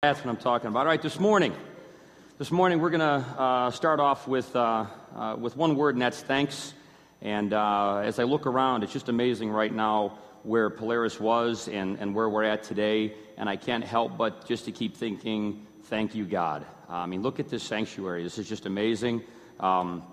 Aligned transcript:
That's 0.00 0.20
what 0.20 0.30
I'm 0.30 0.36
talking 0.36 0.68
about. 0.68 0.86
All 0.86 0.92
right, 0.92 1.02
this 1.02 1.18
morning, 1.18 1.52
this 2.38 2.52
morning 2.52 2.78
we're 2.78 2.90
going 2.90 3.00
to 3.00 3.26
uh, 3.36 3.72
start 3.72 3.98
off 3.98 4.28
with, 4.28 4.54
uh, 4.54 4.86
uh, 5.16 5.34
with 5.36 5.56
one 5.56 5.74
word, 5.74 5.96
and 5.96 6.02
that's 6.02 6.22
thanks. 6.22 6.72
And 7.20 7.52
uh, 7.52 7.96
as 8.04 8.20
I 8.20 8.22
look 8.22 8.46
around, 8.46 8.84
it's 8.84 8.92
just 8.92 9.08
amazing 9.08 9.50
right 9.50 9.74
now 9.74 10.16
where 10.44 10.70
Polaris 10.70 11.18
was 11.18 11.66
and, 11.66 11.98
and 11.98 12.14
where 12.14 12.28
we're 12.28 12.44
at 12.44 12.62
today. 12.62 13.12
And 13.36 13.48
I 13.48 13.56
can't 13.56 13.82
help 13.82 14.16
but 14.16 14.46
just 14.46 14.66
to 14.66 14.70
keep 14.70 14.96
thinking, 14.96 15.66
thank 15.86 16.14
you, 16.14 16.26
God. 16.26 16.64
I 16.88 17.06
mean, 17.06 17.22
look 17.22 17.40
at 17.40 17.48
this 17.48 17.64
sanctuary. 17.64 18.22
This 18.22 18.38
is 18.38 18.48
just 18.48 18.66
amazing. 18.66 19.24
Um, 19.58 20.04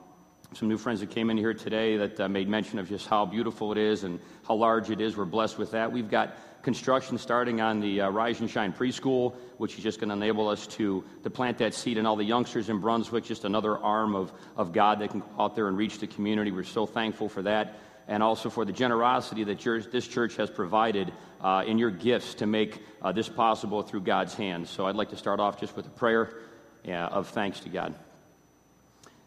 some 0.53 0.67
new 0.67 0.77
friends 0.77 0.99
that 0.99 1.09
came 1.09 1.29
in 1.29 1.37
here 1.37 1.53
today 1.53 1.97
that 1.97 2.19
uh, 2.19 2.29
made 2.29 2.47
mention 2.47 2.79
of 2.79 2.87
just 2.87 3.07
how 3.07 3.25
beautiful 3.25 3.71
it 3.71 3.77
is 3.77 4.03
and 4.03 4.19
how 4.47 4.55
large 4.55 4.89
it 4.89 5.01
is. 5.01 5.17
We're 5.17 5.25
blessed 5.25 5.57
with 5.57 5.71
that. 5.71 5.91
We've 5.91 6.09
got 6.09 6.35
construction 6.61 7.17
starting 7.17 7.61
on 7.61 7.79
the 7.79 8.01
uh, 8.01 8.09
Rise 8.09 8.39
and 8.39 8.49
Shine 8.49 8.73
preschool, 8.73 9.35
which 9.57 9.77
is 9.77 9.83
just 9.83 9.99
going 9.99 10.09
to 10.09 10.15
enable 10.15 10.47
us 10.47 10.65
to, 10.67 11.03
to 11.23 11.29
plant 11.29 11.57
that 11.59 11.73
seed 11.73 11.97
in 11.97 12.05
all 12.05 12.15
the 12.15 12.23
youngsters 12.23 12.69
in 12.69 12.79
Brunswick, 12.79 13.23
just 13.23 13.45
another 13.45 13.77
arm 13.77 14.15
of, 14.15 14.31
of 14.57 14.73
God 14.73 14.99
that 14.99 15.11
can 15.11 15.19
go 15.19 15.27
out 15.39 15.55
there 15.55 15.67
and 15.67 15.77
reach 15.77 15.99
the 15.99 16.07
community. 16.07 16.51
We're 16.51 16.63
so 16.63 16.85
thankful 16.85 17.29
for 17.29 17.43
that. 17.43 17.77
And 18.07 18.21
also 18.21 18.49
for 18.49 18.65
the 18.65 18.71
generosity 18.71 19.43
that 19.45 19.65
your, 19.65 19.81
this 19.81 20.07
church 20.07 20.35
has 20.37 20.49
provided 20.49 21.11
uh, 21.41 21.63
in 21.67 21.77
your 21.77 21.91
gifts 21.91 22.35
to 22.35 22.45
make 22.45 22.81
uh, 23.01 23.11
this 23.11 23.29
possible 23.29 23.81
through 23.81 24.01
God's 24.01 24.33
hands. 24.33 24.69
So 24.69 24.85
I'd 24.85 24.95
like 24.95 25.09
to 25.09 25.17
start 25.17 25.39
off 25.39 25.59
just 25.59 25.75
with 25.75 25.87
a 25.87 25.91
prayer 25.91 26.35
yeah, 26.83 27.07
of 27.07 27.27
thanks 27.29 27.59
to 27.61 27.69
God. 27.69 27.95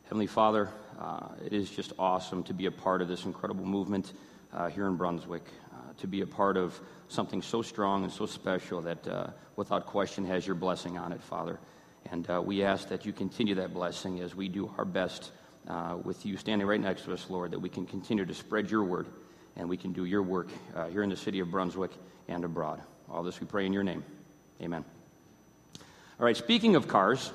Heavenly 0.05 0.27
Father, 0.27 0.69
uh, 0.69 0.88
it 1.45 1.53
is 1.53 1.71
just 1.71 1.93
awesome 1.99 2.43
to 2.45 2.55
be 2.55 2.67
a 2.67 2.71
part 2.71 3.03
of 3.03 3.09
this 3.09 3.25
incredible 3.25 3.65
movement 3.65 4.13
uh, 4.53 4.69
here 4.69 4.87
in 4.87 4.97
Brunswick, 4.97 5.45
uh, 5.73 5.93
to 5.99 6.07
be 6.07 6.23
a 6.23 6.27
part 6.27 6.57
of 6.57 6.79
something 7.09 7.43
so 7.43 7.63
strong 7.63 8.05
and 8.05 8.13
so 8.13 8.27
special 8.27 8.81
that 8.83 9.07
uh, 9.07 9.29
without 9.57 9.87
question 9.87 10.25
has 10.27 10.47
your 10.47 10.57
blessing 10.57 10.99
on 10.99 11.13
it, 11.13 11.23
Father. 11.23 11.59
And 12.11 12.29
uh, 12.31 12.41
we 12.45 12.63
ask 12.63 12.89
that 12.89 13.05
you 13.05 13.13
continue 13.13 13.55
that 13.57 13.75
blessing 13.75 14.21
as 14.21 14.35
we 14.35 14.49
do 14.49 14.73
our 14.79 14.85
best 14.85 15.33
uh, 15.69 15.99
with 16.03 16.25
you 16.25 16.37
standing 16.37 16.67
right 16.67 16.81
next 16.81 17.05
to 17.05 17.13
us, 17.13 17.29
Lord, 17.29 17.51
that 17.51 17.59
we 17.59 17.69
can 17.69 17.85
continue 17.87 18.25
to 18.25 18.35
spread 18.35 18.71
your 18.71 18.85
word 18.85 19.07
and 19.57 19.69
we 19.69 19.77
can 19.77 19.93
do 19.93 20.05
your 20.05 20.23
work 20.23 20.49
uh, 20.75 20.87
here 20.87 21.03
in 21.03 21.11
the 21.11 21.17
city 21.17 21.41
of 21.41 21.51
Brunswick 21.51 21.91
and 22.29 22.45
abroad. 22.45 22.81
All 23.11 23.23
this 23.23 23.41
we 23.41 23.47
pray 23.47 23.67
in 23.67 23.73
your 23.73 23.83
name. 23.83 24.05
Amen. 24.63 24.85
All 26.19 26.25
right, 26.25 26.37
speaking 26.37 26.77
of 26.77 26.89
cars, 26.89 27.33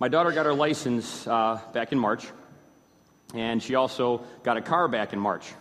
my 0.00 0.08
daughter 0.08 0.32
got 0.32 0.46
her 0.46 0.54
license 0.54 1.26
uh, 1.26 1.60
back 1.74 1.92
in 1.92 1.98
March, 1.98 2.26
and 3.34 3.62
she 3.62 3.74
also 3.74 4.24
got 4.42 4.56
a 4.56 4.62
car 4.62 4.88
back 4.88 5.12
in 5.12 5.20
March. 5.20 5.52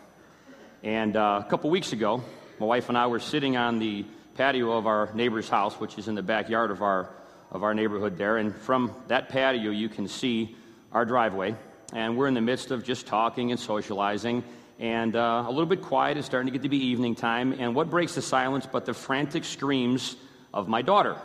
And 0.81 1.17
uh, 1.17 1.43
a 1.45 1.49
couple 1.49 1.69
weeks 1.69 1.91
ago, 1.91 2.23
my 2.57 2.65
wife 2.65 2.87
and 2.87 2.97
I 2.97 3.07
were 3.07 3.19
sitting 3.19 3.57
on 3.57 3.79
the 3.79 4.05
patio 4.35 4.77
of 4.77 4.87
our 4.87 5.11
neighbor's 5.13 5.49
house, 5.49 5.77
which 5.77 5.97
is 5.97 6.07
in 6.07 6.15
the 6.15 6.23
backyard 6.23 6.71
of 6.71 6.81
our, 6.81 7.09
of 7.51 7.63
our 7.63 7.73
neighborhood 7.73 8.17
there. 8.17 8.37
And 8.37 8.55
from 8.55 8.93
that 9.09 9.27
patio, 9.27 9.71
you 9.71 9.89
can 9.89 10.07
see 10.07 10.55
our 10.93 11.03
driveway. 11.03 11.53
And 11.91 12.17
we're 12.17 12.27
in 12.27 12.33
the 12.33 12.39
midst 12.41 12.71
of 12.71 12.85
just 12.85 13.07
talking 13.07 13.51
and 13.51 13.59
socializing. 13.59 14.45
And 14.79 15.17
uh, 15.17 15.43
a 15.45 15.49
little 15.49 15.65
bit 15.65 15.81
quiet. 15.81 16.15
It's 16.15 16.25
starting 16.25 16.47
to 16.47 16.57
get 16.57 16.63
to 16.63 16.69
be 16.69 16.77
evening 16.77 17.15
time. 17.15 17.51
And 17.59 17.75
what 17.75 17.89
breaks 17.89 18.15
the 18.15 18.21
silence 18.21 18.65
but 18.65 18.85
the 18.85 18.93
frantic 18.93 19.43
screams 19.43 20.15
of 20.53 20.69
my 20.69 20.81
daughter, 20.81 21.17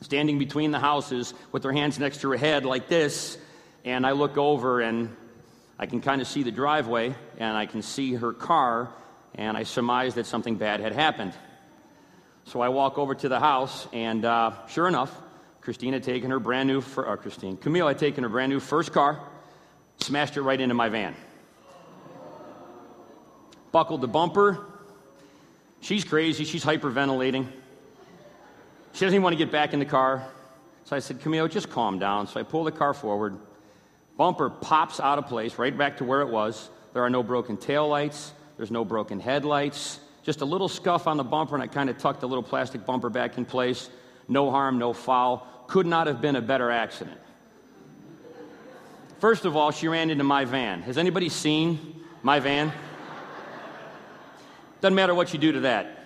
standing 0.00 0.38
between 0.38 0.70
the 0.70 0.78
houses 0.78 1.34
with 1.52 1.64
her 1.64 1.72
hands 1.72 1.98
next 1.98 2.20
to 2.22 2.30
her 2.30 2.36
head 2.36 2.64
like 2.64 2.88
this. 2.88 3.38
And 3.84 4.06
I 4.06 4.12
look 4.12 4.36
over, 4.36 4.80
and 4.80 5.16
I 5.80 5.86
can 5.86 6.02
kind 6.02 6.20
of 6.20 6.28
see 6.28 6.42
the 6.42 6.50
driveway 6.50 7.14
and 7.38 7.56
I 7.56 7.64
can 7.64 7.80
see 7.80 8.12
her 8.12 8.34
car, 8.34 8.90
and 9.34 9.56
I 9.56 9.62
surmise 9.62 10.16
that 10.16 10.26
something 10.26 10.56
bad 10.56 10.80
had 10.80 10.92
happened. 10.92 11.32
So 12.44 12.60
I 12.60 12.68
walk 12.68 12.98
over 12.98 13.14
to 13.14 13.28
the 13.30 13.40
house, 13.40 13.88
and 13.90 14.24
uh, 14.26 14.52
sure 14.68 14.88
enough, 14.88 15.10
Christine 15.62 15.94
had 15.94 16.02
taken 16.02 16.30
her 16.32 16.38
brand 16.38 16.66
new, 16.66 16.82
fir- 16.82 17.08
uh, 17.08 17.16
Christine, 17.16 17.56
Camille 17.56 17.88
had 17.88 17.98
taken 17.98 18.24
her 18.24 18.28
brand 18.28 18.50
new 18.50 18.60
first 18.60 18.92
car, 18.92 19.20
smashed 19.98 20.36
it 20.36 20.42
right 20.42 20.60
into 20.60 20.74
my 20.74 20.90
van. 20.90 21.16
Buckled 23.72 24.02
the 24.02 24.08
bumper. 24.08 24.66
She's 25.80 26.04
crazy. 26.04 26.44
She's 26.44 26.64
hyperventilating. 26.64 27.46
She 28.92 29.04
doesn't 29.04 29.14
even 29.14 29.22
want 29.22 29.34
to 29.34 29.38
get 29.38 29.52
back 29.52 29.72
in 29.72 29.78
the 29.78 29.84
car. 29.84 30.26
So 30.84 30.96
I 30.96 30.98
said, 30.98 31.20
Camille, 31.20 31.48
just 31.48 31.70
calm 31.70 31.98
down. 31.98 32.26
So 32.26 32.40
I 32.40 32.42
pull 32.42 32.64
the 32.64 32.72
car 32.72 32.94
forward. 32.94 33.38
Bumper 34.16 34.50
pops 34.50 35.00
out 35.00 35.18
of 35.18 35.26
place, 35.26 35.58
right 35.58 35.76
back 35.76 35.98
to 35.98 36.04
where 36.04 36.20
it 36.20 36.28
was. 36.28 36.68
There 36.92 37.02
are 37.02 37.10
no 37.10 37.22
broken 37.22 37.56
tail 37.56 37.88
lights. 37.88 38.32
There's 38.56 38.70
no 38.70 38.84
broken 38.84 39.20
headlights. 39.20 40.00
Just 40.22 40.40
a 40.42 40.44
little 40.44 40.68
scuff 40.68 41.06
on 41.06 41.16
the 41.16 41.24
bumper, 41.24 41.54
and 41.54 41.62
I 41.62 41.66
kind 41.66 41.88
of 41.88 41.96
tucked 41.96 42.20
the 42.20 42.28
little 42.28 42.42
plastic 42.42 42.84
bumper 42.84 43.08
back 43.08 43.38
in 43.38 43.44
place. 43.44 43.88
No 44.28 44.50
harm, 44.50 44.78
no 44.78 44.92
foul. 44.92 45.46
Could 45.66 45.86
not 45.86 46.06
have 46.06 46.20
been 46.20 46.36
a 46.36 46.42
better 46.42 46.70
accident. 46.70 47.18
First 49.18 49.44
of 49.44 49.56
all, 49.56 49.70
she 49.70 49.86
ran 49.88 50.10
into 50.10 50.24
my 50.24 50.44
van. 50.44 50.82
Has 50.82 50.98
anybody 50.98 51.28
seen 51.28 52.04
my 52.22 52.40
van? 52.40 52.72
Doesn't 54.80 54.94
matter 54.94 55.14
what 55.14 55.32
you 55.32 55.38
do 55.38 55.52
to 55.52 55.60
that. 55.60 55.99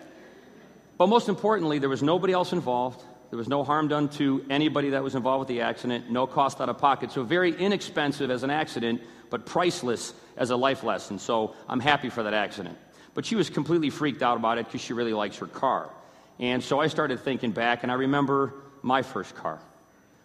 But 0.97 1.09
most 1.09 1.28
importantly, 1.28 1.78
there 1.78 1.88
was 1.88 2.03
nobody 2.03 2.32
else 2.32 2.53
involved. 2.53 3.03
There 3.31 3.38
was 3.38 3.49
no 3.49 3.65
harm 3.65 3.88
done 3.88 4.09
to 4.10 4.44
anybody 4.49 4.91
that 4.91 5.03
was 5.03 5.15
involved 5.15 5.41
with 5.41 5.49
the 5.49 5.62
accident, 5.62 6.10
no 6.10 6.27
cost 6.27 6.60
out 6.60 6.69
of 6.69 6.78
pocket. 6.78 7.10
So, 7.10 7.25
very 7.25 7.53
inexpensive 7.53 8.31
as 8.31 8.43
an 8.44 8.50
accident, 8.50 9.03
but 9.31 9.44
priceless 9.44 10.15
as 10.37 10.50
a 10.50 10.56
life 10.56 10.84
lesson. 10.84 11.19
So, 11.19 11.55
I'm 11.69 11.81
happy 11.81 12.10
for 12.10 12.22
that 12.22 12.34
accident. 12.34 12.78
But 13.15 13.27
she 13.27 13.34
was 13.34 13.50
completely 13.50 13.91
freaked 13.91 14.22
out 14.22 14.37
about 14.37 14.59
it 14.59 14.66
because 14.66 14.81
she 14.81 14.93
really 14.93 15.15
likes 15.15 15.38
her 15.38 15.47
car. 15.47 15.91
And 16.38 16.62
so 16.62 16.81
I 16.81 16.88
started 16.88 17.21
thinking 17.21 17.53
back, 17.53 17.82
and 17.82 17.93
I 17.93 17.94
remember 17.94 18.55
my 18.82 19.03
first 19.03 19.34
car. 19.37 19.61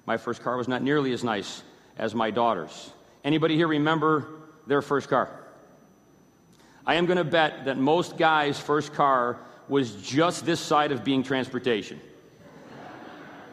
My 0.05 0.17
first 0.17 0.41
car 0.41 0.57
was 0.57 0.67
not 0.67 0.81
nearly 0.81 1.13
as 1.13 1.23
nice 1.23 1.61
as 1.97 2.15
my 2.15 2.31
daughter's. 2.31 2.91
Anybody 3.23 3.55
here 3.55 3.67
remember 3.67 4.27
their 4.65 4.81
first 4.81 5.07
car? 5.07 5.29
I 6.85 6.95
am 6.95 7.05
going 7.05 7.17
to 7.17 7.23
bet 7.23 7.65
that 7.65 7.77
most 7.77 8.17
guys' 8.17 8.59
first 8.59 8.93
car 8.93 9.37
was 9.69 9.93
just 9.95 10.45
this 10.45 10.59
side 10.59 10.91
of 10.91 11.03
being 11.03 11.23
transportation. 11.23 12.01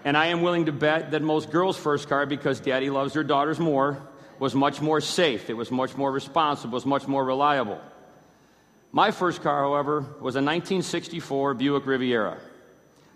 And 0.05 0.17
I 0.17 0.27
am 0.27 0.41
willing 0.41 0.67
to 0.67 0.73
bet 0.73 1.11
that 1.11 1.23
most 1.23 1.51
girls' 1.51 1.77
first 1.77 2.09
car, 2.09 2.27
because 2.27 2.61
daddy 2.61 2.91
loves 2.91 3.13
their 3.13 3.25
daughters 3.25 3.59
more, 3.59 4.01
was 4.39 4.55
much 4.55 4.81
more 4.81 5.01
safe. 5.01 5.51
It 5.51 5.55
was 5.55 5.71
much 5.71 5.97
more 5.97 6.11
responsible, 6.11 6.75
it 6.75 6.75
was 6.75 6.87
much 6.87 7.07
more 7.07 7.25
reliable. 7.25 7.81
My 8.93 9.11
first 9.11 9.43
car, 9.43 9.63
however, 9.63 10.01
was 10.01 10.37
a 10.37 10.43
1964 10.43 11.55
Buick 11.55 11.87
Riviera. 11.87 12.39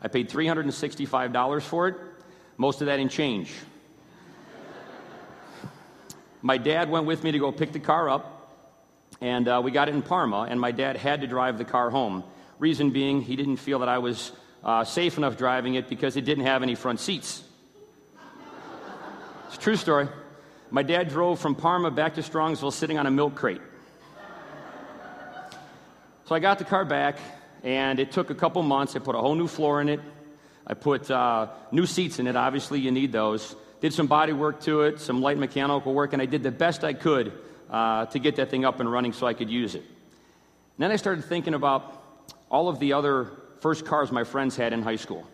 I 0.02 0.08
paid 0.08 0.28
$365 0.28 1.62
for 1.62 1.88
it, 1.88 1.94
most 2.56 2.80
of 2.80 2.86
that 2.86 2.98
in 2.98 3.08
change. 3.08 3.52
my 6.42 6.58
dad 6.58 6.90
went 6.90 7.06
with 7.06 7.22
me 7.22 7.32
to 7.32 7.38
go 7.38 7.52
pick 7.52 7.72
the 7.72 7.80
car 7.80 8.08
up, 8.08 8.52
and 9.20 9.46
uh, 9.46 9.60
we 9.62 9.70
got 9.70 9.88
it 9.88 9.94
in 9.94 10.02
Parma, 10.02 10.46
and 10.50 10.60
my 10.60 10.72
dad 10.72 10.96
had 10.96 11.20
to 11.20 11.26
drive 11.26 11.58
the 11.58 11.64
car 11.64 11.90
home. 11.90 12.24
Reason 12.60 12.90
being, 12.90 13.22
he 13.22 13.36
didn't 13.36 13.56
feel 13.56 13.78
that 13.78 13.88
I 13.88 13.98
was 13.98 14.32
uh, 14.62 14.84
safe 14.84 15.16
enough 15.16 15.38
driving 15.38 15.74
it 15.74 15.88
because 15.88 16.16
it 16.16 16.26
didn't 16.26 16.44
have 16.44 16.62
any 16.62 16.74
front 16.74 17.00
seats. 17.00 17.42
It's 19.46 19.56
a 19.56 19.58
true 19.58 19.76
story. 19.76 20.08
My 20.70 20.82
dad 20.82 21.08
drove 21.08 21.40
from 21.40 21.54
Parma 21.54 21.90
back 21.90 22.16
to 22.16 22.20
Strongsville 22.20 22.74
sitting 22.74 22.98
on 22.98 23.06
a 23.06 23.10
milk 23.10 23.34
crate. 23.34 23.62
So 26.26 26.34
I 26.34 26.38
got 26.38 26.58
the 26.58 26.66
car 26.66 26.84
back, 26.84 27.18
and 27.64 27.98
it 27.98 28.12
took 28.12 28.28
a 28.28 28.34
couple 28.34 28.62
months. 28.62 28.94
I 28.94 28.98
put 28.98 29.14
a 29.14 29.18
whole 29.18 29.34
new 29.34 29.48
floor 29.48 29.80
in 29.80 29.88
it. 29.88 30.00
I 30.66 30.74
put 30.74 31.10
uh, 31.10 31.48
new 31.72 31.86
seats 31.86 32.18
in 32.18 32.26
it. 32.26 32.36
Obviously, 32.36 32.78
you 32.78 32.90
need 32.90 33.10
those. 33.10 33.56
Did 33.80 33.94
some 33.94 34.06
body 34.06 34.34
work 34.34 34.60
to 34.64 34.82
it, 34.82 35.00
some 35.00 35.22
light 35.22 35.38
mechanical 35.38 35.94
work, 35.94 36.12
and 36.12 36.20
I 36.20 36.26
did 36.26 36.42
the 36.42 36.50
best 36.50 36.84
I 36.84 36.92
could 36.92 37.32
uh, 37.70 38.04
to 38.06 38.18
get 38.18 38.36
that 38.36 38.50
thing 38.50 38.66
up 38.66 38.80
and 38.80 38.92
running 38.92 39.14
so 39.14 39.26
I 39.26 39.32
could 39.32 39.48
use 39.48 39.74
it. 39.74 39.82
And 39.82 40.84
then 40.84 40.90
I 40.92 40.96
started 40.96 41.24
thinking 41.24 41.54
about 41.54 41.99
all 42.50 42.68
of 42.68 42.78
the 42.78 42.92
other 42.92 43.30
first 43.60 43.84
cars 43.84 44.10
my 44.10 44.24
friends 44.24 44.56
had 44.56 44.72
in 44.72 44.82
high 44.82 44.96
school. 44.96 45.26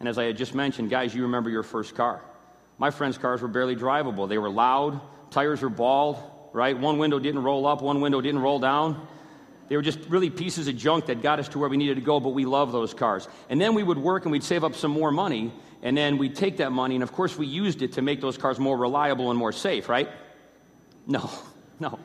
And 0.00 0.08
as 0.08 0.18
I 0.18 0.24
had 0.24 0.36
just 0.36 0.54
mentioned, 0.54 0.90
guys, 0.90 1.14
you 1.14 1.22
remember 1.22 1.50
your 1.50 1.62
first 1.62 1.94
car. 1.94 2.22
My 2.78 2.90
friends' 2.90 3.18
cars 3.18 3.40
were 3.40 3.48
barely 3.48 3.76
drivable. 3.76 4.28
They 4.28 4.38
were 4.38 4.50
loud, 4.50 5.00
tires 5.30 5.62
were 5.62 5.68
bald, 5.68 6.18
right? 6.52 6.76
One 6.76 6.98
window 6.98 7.18
didn't 7.18 7.42
roll 7.42 7.66
up, 7.66 7.82
one 7.82 8.00
window 8.00 8.20
didn't 8.20 8.40
roll 8.40 8.58
down. 8.58 9.06
They 9.68 9.76
were 9.76 9.82
just 9.82 10.00
really 10.08 10.28
pieces 10.28 10.68
of 10.68 10.76
junk 10.76 11.06
that 11.06 11.22
got 11.22 11.38
us 11.38 11.48
to 11.48 11.58
where 11.58 11.68
we 11.68 11.76
needed 11.76 11.94
to 11.94 12.02
go, 12.02 12.20
but 12.20 12.30
we 12.30 12.44
love 12.44 12.72
those 12.72 12.92
cars. 12.92 13.28
And 13.48 13.60
then 13.60 13.74
we 13.74 13.82
would 13.82 13.96
work 13.98 14.24
and 14.24 14.32
we'd 14.32 14.44
save 14.44 14.64
up 14.64 14.74
some 14.74 14.90
more 14.90 15.10
money, 15.10 15.52
and 15.82 15.96
then 15.96 16.18
we'd 16.18 16.34
take 16.34 16.58
that 16.58 16.70
money, 16.70 16.96
and 16.96 17.02
of 17.02 17.12
course, 17.12 17.38
we 17.38 17.46
used 17.46 17.82
it 17.82 17.92
to 17.92 18.02
make 18.02 18.20
those 18.20 18.36
cars 18.36 18.58
more 18.58 18.76
reliable 18.76 19.30
and 19.30 19.38
more 19.38 19.52
safe, 19.52 19.88
right? 19.88 20.08
No, 21.06 21.30
no. 21.80 21.98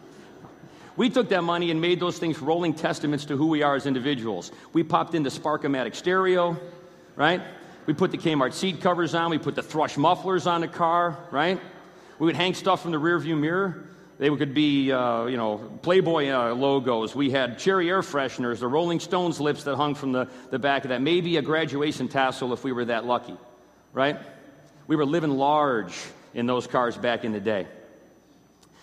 We 0.96 1.10
took 1.10 1.30
that 1.30 1.44
money 1.44 1.72
and 1.72 1.80
made 1.80 2.00
those 2.00 2.20
things 2.20 2.40
rolling 2.40 2.74
testaments 2.74 3.26
to 3.26 3.38
who 3.38 3.48
we 3.48 3.62
are 3.64 3.76
as 3.76 3.86
individuals. 3.86 4.52
We 4.74 4.84
popped 4.84 5.16
in 5.16 5.24
the 5.24 5.30
Sparkomatic 5.30 5.96
stereo, 5.96 6.58
right? 7.16 7.42
We 7.86 7.94
put 7.94 8.12
the 8.12 8.18
Kmart 8.18 8.54
seat 8.54 8.82
covers 8.82 9.16
on. 9.16 9.30
We 9.30 9.38
put 9.38 9.56
the 9.56 9.64
thrush 9.64 9.98
mufflers 9.98 10.46
on 10.46 10.62
the 10.62 10.68
car, 10.68 11.18
right? 11.32 11.60
We 12.20 12.26
would 12.26 12.36
hang 12.36 12.54
stuff 12.54 12.82
from 12.82 12.92
the 12.92 13.00
rearview 13.00 13.40
mirror. 13.40 13.86
They 14.18 14.30
could 14.36 14.54
be, 14.54 14.92
uh, 14.92 15.28
you 15.28 15.38
know, 15.38 15.58
Playboy 15.82 16.30
uh, 16.30 16.54
logos. 16.54 17.16
We 17.16 17.32
had 17.32 17.58
cherry 17.58 17.90
air 17.90 18.02
fresheners, 18.02 18.60
the 18.60 18.68
Rolling 18.68 19.00
Stones 19.00 19.40
lips 19.40 19.64
that 19.64 19.78
hung 19.78 19.96
from 19.96 20.12
the, 20.12 20.28
the 20.52 20.60
back 20.60 20.84
of 20.84 20.90
that. 20.90 21.02
Maybe 21.02 21.38
a 21.38 21.42
graduation 21.42 22.10
tassel 22.10 22.52
if 22.52 22.66
we 22.66 22.74
were 22.74 22.86
that 22.86 23.06
lucky, 23.06 23.38
right? 23.94 24.20
We 24.88 24.98
were 24.98 25.06
living 25.06 25.32
large 25.32 25.98
in 26.34 26.46
those 26.46 26.68
cars 26.68 26.98
back 26.98 27.24
in 27.24 27.32
the 27.32 27.40
day. 27.40 27.68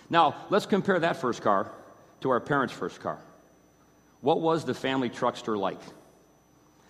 Now, 0.09 0.35
let's 0.49 0.65
compare 0.65 0.99
that 0.99 1.17
first 1.17 1.43
car 1.43 1.71
to 2.21 2.29
our 2.29 2.39
parents' 2.39 2.73
first 2.73 2.99
car. 2.99 3.19
What 4.21 4.41
was 4.41 4.65
the 4.65 4.73
family 4.73 5.09
truckster 5.09 5.57
like? 5.57 5.79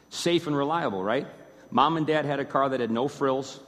Safe 0.09 0.47
and 0.47 0.55
reliable, 0.55 1.03
right? 1.03 1.27
Mom 1.69 1.97
and 1.97 2.07
dad 2.07 2.25
had 2.25 2.39
a 2.39 2.45
car 2.45 2.69
that 2.69 2.79
had 2.79 2.91
no 2.91 3.07
frills. 3.07 3.59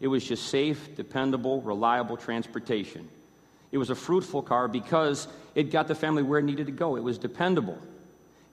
It 0.00 0.08
was 0.08 0.24
just 0.24 0.48
safe, 0.48 0.94
dependable, 0.96 1.62
reliable 1.62 2.16
transportation. 2.16 3.08
It 3.72 3.78
was 3.78 3.90
a 3.90 3.94
fruitful 3.94 4.42
car 4.42 4.68
because 4.68 5.28
it 5.54 5.70
got 5.70 5.88
the 5.88 5.94
family 5.94 6.22
where 6.22 6.38
it 6.38 6.44
needed 6.44 6.66
to 6.66 6.72
go. 6.72 6.96
It 6.96 7.02
was 7.02 7.18
dependable. 7.18 7.78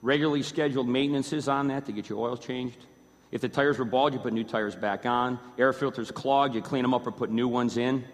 Regularly 0.00 0.42
scheduled 0.42 0.88
maintenances 0.88 1.48
on 1.48 1.68
that 1.68 1.86
to 1.86 1.92
get 1.92 2.08
your 2.08 2.18
oil 2.18 2.36
changed. 2.36 2.86
If 3.30 3.40
the 3.40 3.48
tires 3.48 3.78
were 3.78 3.84
bald, 3.84 4.14
you 4.14 4.20
put 4.20 4.32
new 4.32 4.44
tires 4.44 4.76
back 4.76 5.04
on. 5.04 5.38
Air 5.58 5.72
filters 5.72 6.10
clogged, 6.10 6.54
you 6.54 6.62
clean 6.62 6.82
them 6.82 6.94
up 6.94 7.06
or 7.06 7.10
put 7.12 7.30
new 7.30 7.48
ones 7.48 7.76
in. 7.76 8.04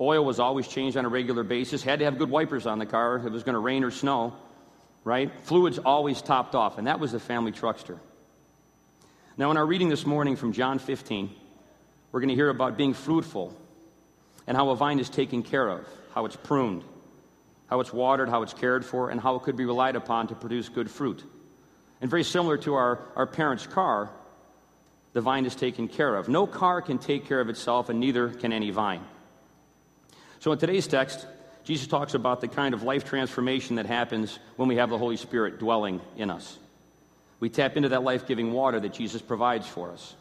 Oil 0.00 0.24
was 0.24 0.40
always 0.40 0.66
changed 0.66 0.96
on 0.96 1.04
a 1.04 1.08
regular 1.08 1.44
basis. 1.44 1.82
Had 1.82 2.00
to 2.00 2.04
have 2.04 2.18
good 2.18 2.30
wipers 2.30 2.66
on 2.66 2.78
the 2.78 2.86
car 2.86 3.16
if 3.16 3.24
it 3.24 3.32
was 3.32 3.44
going 3.44 3.54
to 3.54 3.60
rain 3.60 3.84
or 3.84 3.90
snow, 3.90 4.34
right? 5.04 5.30
Fluids 5.42 5.78
always 5.78 6.20
topped 6.20 6.54
off, 6.54 6.78
and 6.78 6.86
that 6.86 6.98
was 6.98 7.12
the 7.12 7.20
family 7.20 7.52
truckster. 7.52 7.98
Now, 9.36 9.50
in 9.50 9.56
our 9.56 9.66
reading 9.66 9.88
this 9.88 10.06
morning 10.06 10.36
from 10.36 10.52
John 10.52 10.78
15, 10.78 11.30
we're 12.10 12.20
going 12.20 12.28
to 12.28 12.34
hear 12.34 12.48
about 12.48 12.76
being 12.76 12.94
fruitful 12.94 13.56
and 14.46 14.56
how 14.56 14.70
a 14.70 14.76
vine 14.76 14.98
is 14.98 15.08
taken 15.08 15.42
care 15.42 15.68
of, 15.68 15.86
how 16.12 16.26
it's 16.26 16.36
pruned, 16.36 16.84
how 17.66 17.80
it's 17.80 17.92
watered, 17.92 18.28
how 18.28 18.42
it's 18.42 18.54
cared 18.54 18.84
for, 18.84 19.10
and 19.10 19.20
how 19.20 19.36
it 19.36 19.42
could 19.42 19.56
be 19.56 19.64
relied 19.64 19.96
upon 19.96 20.28
to 20.28 20.34
produce 20.34 20.68
good 20.68 20.90
fruit. 20.90 21.24
And 22.00 22.10
very 22.10 22.24
similar 22.24 22.58
to 22.58 22.74
our, 22.74 23.00
our 23.16 23.26
parents' 23.26 23.66
car, 23.66 24.10
the 25.12 25.20
vine 25.20 25.46
is 25.46 25.54
taken 25.54 25.88
care 25.88 26.14
of. 26.16 26.28
No 26.28 26.46
car 26.46 26.82
can 26.82 26.98
take 26.98 27.26
care 27.26 27.40
of 27.40 27.48
itself, 27.48 27.88
and 27.88 28.00
neither 28.00 28.28
can 28.28 28.52
any 28.52 28.70
vine. 28.70 29.04
So 30.44 30.52
in 30.52 30.58
today's 30.58 30.86
text, 30.86 31.26
Jesus 31.64 31.86
talks 31.86 32.12
about 32.12 32.42
the 32.42 32.48
kind 32.48 32.74
of 32.74 32.82
life 32.82 33.06
transformation 33.06 33.76
that 33.76 33.86
happens 33.86 34.38
when 34.56 34.68
we 34.68 34.76
have 34.76 34.90
the 34.90 34.98
Holy 34.98 35.16
Spirit 35.16 35.58
dwelling 35.58 36.02
in 36.18 36.28
us. 36.28 36.58
We 37.40 37.48
tap 37.48 37.78
into 37.78 37.88
that 37.88 38.02
life 38.02 38.26
giving 38.26 38.52
water 38.52 38.78
that 38.78 38.92
Jesus 38.92 39.22
provides 39.22 39.66
for 39.66 39.90
us. 39.90 40.14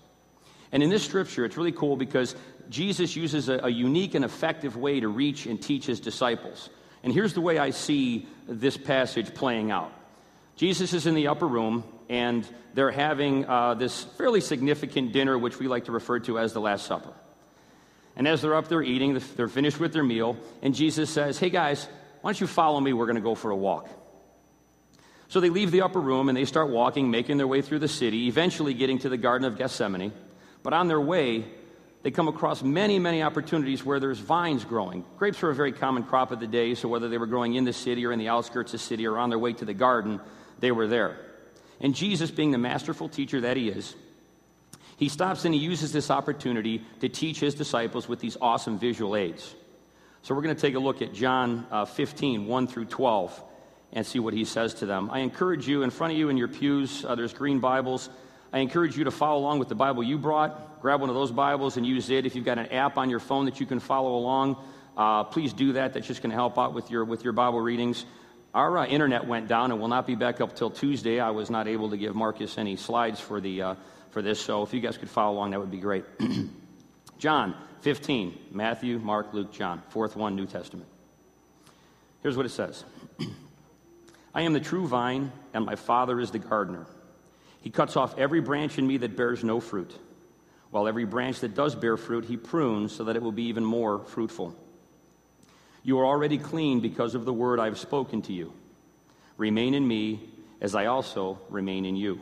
And 0.71 0.81
in 0.81 0.89
this 0.89 1.03
scripture, 1.03 1.43
it's 1.43 1.57
really 1.57 1.73
cool 1.73 1.97
because 1.97 2.37
Jesus 2.69 3.17
uses 3.17 3.49
a, 3.49 3.65
a, 3.65 3.69
unique 3.69 4.15
and 4.15 4.23
effective 4.23 4.77
way 4.77 5.01
to 5.01 5.09
reach 5.09 5.45
and 5.45 5.61
teach 5.61 5.87
his 5.87 5.99
disciples. 5.99 6.69
And 7.03 7.11
here's 7.11 7.33
the 7.33 7.41
way 7.41 7.59
I 7.59 7.71
see 7.71 8.25
this 8.47 8.77
passage 8.77 9.33
playing 9.33 9.71
out 9.71 9.91
Jesus 10.55 10.93
is 10.93 11.05
in 11.05 11.15
the 11.15 11.27
upper 11.27 11.49
room, 11.49 11.83
and 12.07 12.47
they're 12.75 12.91
having 12.91 13.45
uh, 13.45 13.73
this 13.73 14.05
fairly 14.05 14.39
significant 14.39 15.11
dinner, 15.11 15.37
which 15.37 15.59
we 15.59 15.67
like 15.67 15.83
to 15.83 15.91
refer 15.91 16.19
to 16.21 16.39
as 16.39 16.53
the 16.53 16.61
Last 16.61 16.85
Supper. 16.85 17.13
And 18.15 18.27
as 18.27 18.41
they're 18.41 18.55
up 18.55 18.67
there 18.67 18.83
eating, 18.83 19.19
they're 19.35 19.47
finished 19.47 19.79
with 19.79 19.93
their 19.93 20.03
meal, 20.03 20.37
and 20.61 20.75
Jesus 20.75 21.09
says, 21.09 21.39
Hey 21.39 21.49
guys, 21.49 21.87
why 22.21 22.29
don't 22.29 22.39
you 22.39 22.47
follow 22.47 22.79
me? 22.79 22.93
We're 22.93 23.05
going 23.05 23.15
to 23.15 23.21
go 23.21 23.35
for 23.35 23.51
a 23.51 23.55
walk. 23.55 23.89
So 25.27 25.39
they 25.39 25.49
leave 25.49 25.71
the 25.71 25.81
upper 25.81 25.99
room 25.99 26.29
and 26.29 26.37
they 26.37 26.45
start 26.45 26.69
walking, 26.69 27.09
making 27.09 27.37
their 27.37 27.47
way 27.47 27.63
through 27.63 27.79
the 27.79 27.87
city, 27.87 28.27
eventually 28.27 28.75
getting 28.75 28.99
to 28.99 29.09
the 29.09 29.17
Garden 29.17 29.47
of 29.47 29.57
Gethsemane. 29.57 30.13
But 30.61 30.73
on 30.73 30.87
their 30.87 31.01
way, 31.01 31.45
they 32.03 32.11
come 32.11 32.27
across 32.27 32.61
many, 32.61 32.99
many 32.99 33.23
opportunities 33.23 33.83
where 33.83 33.99
there's 33.99 34.19
vines 34.19 34.63
growing. 34.63 35.03
Grapes 35.17 35.41
were 35.41 35.49
a 35.49 35.55
very 35.55 35.71
common 35.71 36.03
crop 36.03 36.31
of 36.31 36.39
the 36.39 36.47
day, 36.47 36.75
so 36.75 36.87
whether 36.87 37.09
they 37.09 37.17
were 37.17 37.25
growing 37.25 37.55
in 37.55 37.63
the 37.63 37.73
city 37.73 38.05
or 38.05 38.11
in 38.11 38.19
the 38.19 38.27
outskirts 38.27 38.73
of 38.73 38.79
the 38.79 38.85
city 38.85 39.07
or 39.07 39.17
on 39.17 39.29
their 39.29 39.39
way 39.39 39.53
to 39.53 39.65
the 39.65 39.73
garden, 39.73 40.21
they 40.59 40.71
were 40.71 40.87
there. 40.87 41.17
And 41.79 41.95
Jesus, 41.95 42.29
being 42.29 42.51
the 42.51 42.57
masterful 42.57 43.09
teacher 43.09 43.41
that 43.41 43.57
he 43.57 43.69
is, 43.69 43.95
he 45.03 45.09
stops 45.09 45.43
and 45.43 45.53
he 45.53 45.59
uses 45.59 45.91
this 45.91 46.09
opportunity 46.09 46.81
to 47.01 47.09
teach 47.09 47.41
his 47.41 47.55
disciples 47.55 48.07
with 48.07 48.21
these 48.21 48.37
awesome 48.39 48.79
visual 48.79 49.17
aids. 49.17 49.53
So 50.21 50.33
we're 50.33 50.43
going 50.43 50.55
to 50.55 50.61
take 50.61 50.75
a 50.75 50.79
look 50.79 51.01
at 51.01 51.13
John 51.13 51.67
uh, 51.69 51.83
15, 51.83 52.47
1 52.47 52.67
through 52.67 52.85
12, 52.85 53.43
and 53.91 54.05
see 54.05 54.19
what 54.19 54.33
he 54.33 54.45
says 54.45 54.75
to 54.75 54.85
them. 54.85 55.09
I 55.11 55.19
encourage 55.19 55.67
you, 55.67 55.83
in 55.83 55.89
front 55.89 56.13
of 56.13 56.19
you 56.19 56.29
in 56.29 56.37
your 56.37 56.47
pews, 56.47 57.03
uh, 57.03 57.15
there's 57.15 57.33
green 57.33 57.59
Bibles. 57.59 58.09
I 58.53 58.59
encourage 58.59 58.95
you 58.97 59.03
to 59.03 59.11
follow 59.11 59.41
along 59.41 59.59
with 59.59 59.67
the 59.67 59.75
Bible 59.75 60.03
you 60.03 60.17
brought. 60.17 60.81
Grab 60.81 61.01
one 61.01 61.09
of 61.09 61.15
those 61.15 61.33
Bibles 61.33 61.75
and 61.75 61.85
use 61.85 62.09
it. 62.09 62.25
If 62.25 62.33
you've 62.33 62.45
got 62.45 62.57
an 62.57 62.67
app 62.67 62.97
on 62.97 63.09
your 63.09 63.19
phone 63.19 63.43
that 63.43 63.59
you 63.59 63.65
can 63.65 63.81
follow 63.81 64.15
along, 64.15 64.55
uh, 64.95 65.25
please 65.25 65.51
do 65.51 65.73
that. 65.73 65.93
That's 65.93 66.07
just 66.07 66.21
going 66.21 66.31
to 66.31 66.37
help 66.37 66.57
out 66.57 66.73
with 66.73 66.89
your, 66.89 67.03
with 67.03 67.25
your 67.25 67.33
Bible 67.33 67.59
readings. 67.59 68.05
Our 68.53 68.77
uh, 68.77 68.85
internet 68.85 69.27
went 69.27 69.49
down 69.49 69.73
and 69.73 69.81
will 69.81 69.89
not 69.89 70.07
be 70.07 70.15
back 70.15 70.39
up 70.39 70.55
till 70.55 70.69
Tuesday. 70.69 71.19
I 71.19 71.31
was 71.31 71.49
not 71.49 71.67
able 71.67 71.89
to 71.89 71.97
give 71.97 72.15
Marcus 72.15 72.57
any 72.57 72.77
slides 72.77 73.19
for 73.19 73.41
the 73.41 73.61
uh, 73.61 73.75
for 74.13 74.21
this, 74.21 74.39
so 74.39 74.61
if 74.61 74.73
you 74.73 74.79
guys 74.79 74.97
could 74.97 75.09
follow 75.09 75.35
along, 75.35 75.51
that 75.51 75.59
would 75.59 75.71
be 75.71 75.79
great. 75.79 76.05
John 77.17 77.55
15, 77.81 78.37
Matthew, 78.51 78.99
Mark, 78.99 79.33
Luke, 79.33 79.51
John, 79.51 79.81
fourth 79.89 80.15
one, 80.15 80.35
New 80.35 80.45
Testament. 80.45 80.87
Here's 82.21 82.37
what 82.37 82.45
it 82.45 82.49
says 82.49 82.85
I 84.33 84.43
am 84.43 84.53
the 84.53 84.59
true 84.59 84.87
vine, 84.87 85.31
and 85.53 85.65
my 85.65 85.75
Father 85.75 86.19
is 86.19 86.29
the 86.29 86.39
gardener. 86.39 86.85
He 87.61 87.71
cuts 87.71 87.97
off 87.97 88.17
every 88.17 88.39
branch 88.39 88.77
in 88.77 88.85
me 88.85 88.97
that 88.97 89.17
bears 89.17 89.43
no 89.43 89.59
fruit, 89.59 89.97
while 90.69 90.87
every 90.87 91.05
branch 91.05 91.39
that 91.39 91.55
does 91.55 91.73
bear 91.73 91.97
fruit, 91.97 92.25
he 92.25 92.37
prunes 92.37 92.93
so 92.93 93.05
that 93.05 93.15
it 93.15 93.21
will 93.21 93.31
be 93.31 93.45
even 93.45 93.65
more 93.65 93.99
fruitful. 93.99 94.55
You 95.81 95.99
are 95.99 96.05
already 96.05 96.37
clean 96.37 96.81
because 96.81 97.15
of 97.15 97.25
the 97.25 97.33
word 97.33 97.59
I 97.59 97.65
have 97.65 97.79
spoken 97.79 98.21
to 98.23 98.33
you. 98.33 98.53
Remain 99.37 99.73
in 99.73 99.87
me, 99.87 100.29
as 100.61 100.75
I 100.75 100.85
also 100.85 101.39
remain 101.49 101.85
in 101.85 101.95
you. 101.95 102.21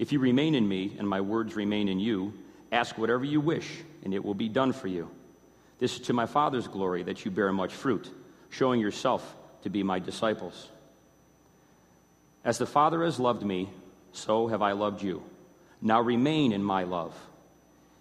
If 0.00 0.12
you 0.12 0.18
remain 0.18 0.54
in 0.54 0.66
me 0.66 0.96
and 0.98 1.06
my 1.06 1.20
words 1.20 1.54
remain 1.54 1.86
in 1.86 2.00
you, 2.00 2.32
ask 2.72 2.96
whatever 2.96 3.22
you 3.22 3.38
wish, 3.38 3.68
and 4.02 4.14
it 4.14 4.24
will 4.24 4.32
be 4.32 4.48
done 4.48 4.72
for 4.72 4.88
you. 4.88 5.10
This 5.78 5.96
is 5.96 6.00
to 6.06 6.14
my 6.14 6.24
Father's 6.24 6.66
glory 6.66 7.02
that 7.02 7.26
you 7.26 7.30
bear 7.30 7.52
much 7.52 7.74
fruit, 7.74 8.10
showing 8.48 8.80
yourself 8.80 9.36
to 9.60 9.68
be 9.68 9.82
my 9.82 9.98
disciples. 9.98 10.70
As 12.46 12.56
the 12.56 12.64
Father 12.64 13.04
has 13.04 13.20
loved 13.20 13.42
me, 13.42 13.68
so 14.12 14.46
have 14.46 14.62
I 14.62 14.72
loved 14.72 15.02
you. 15.02 15.22
Now 15.82 16.00
remain 16.00 16.52
in 16.52 16.64
my 16.64 16.84
love. 16.84 17.14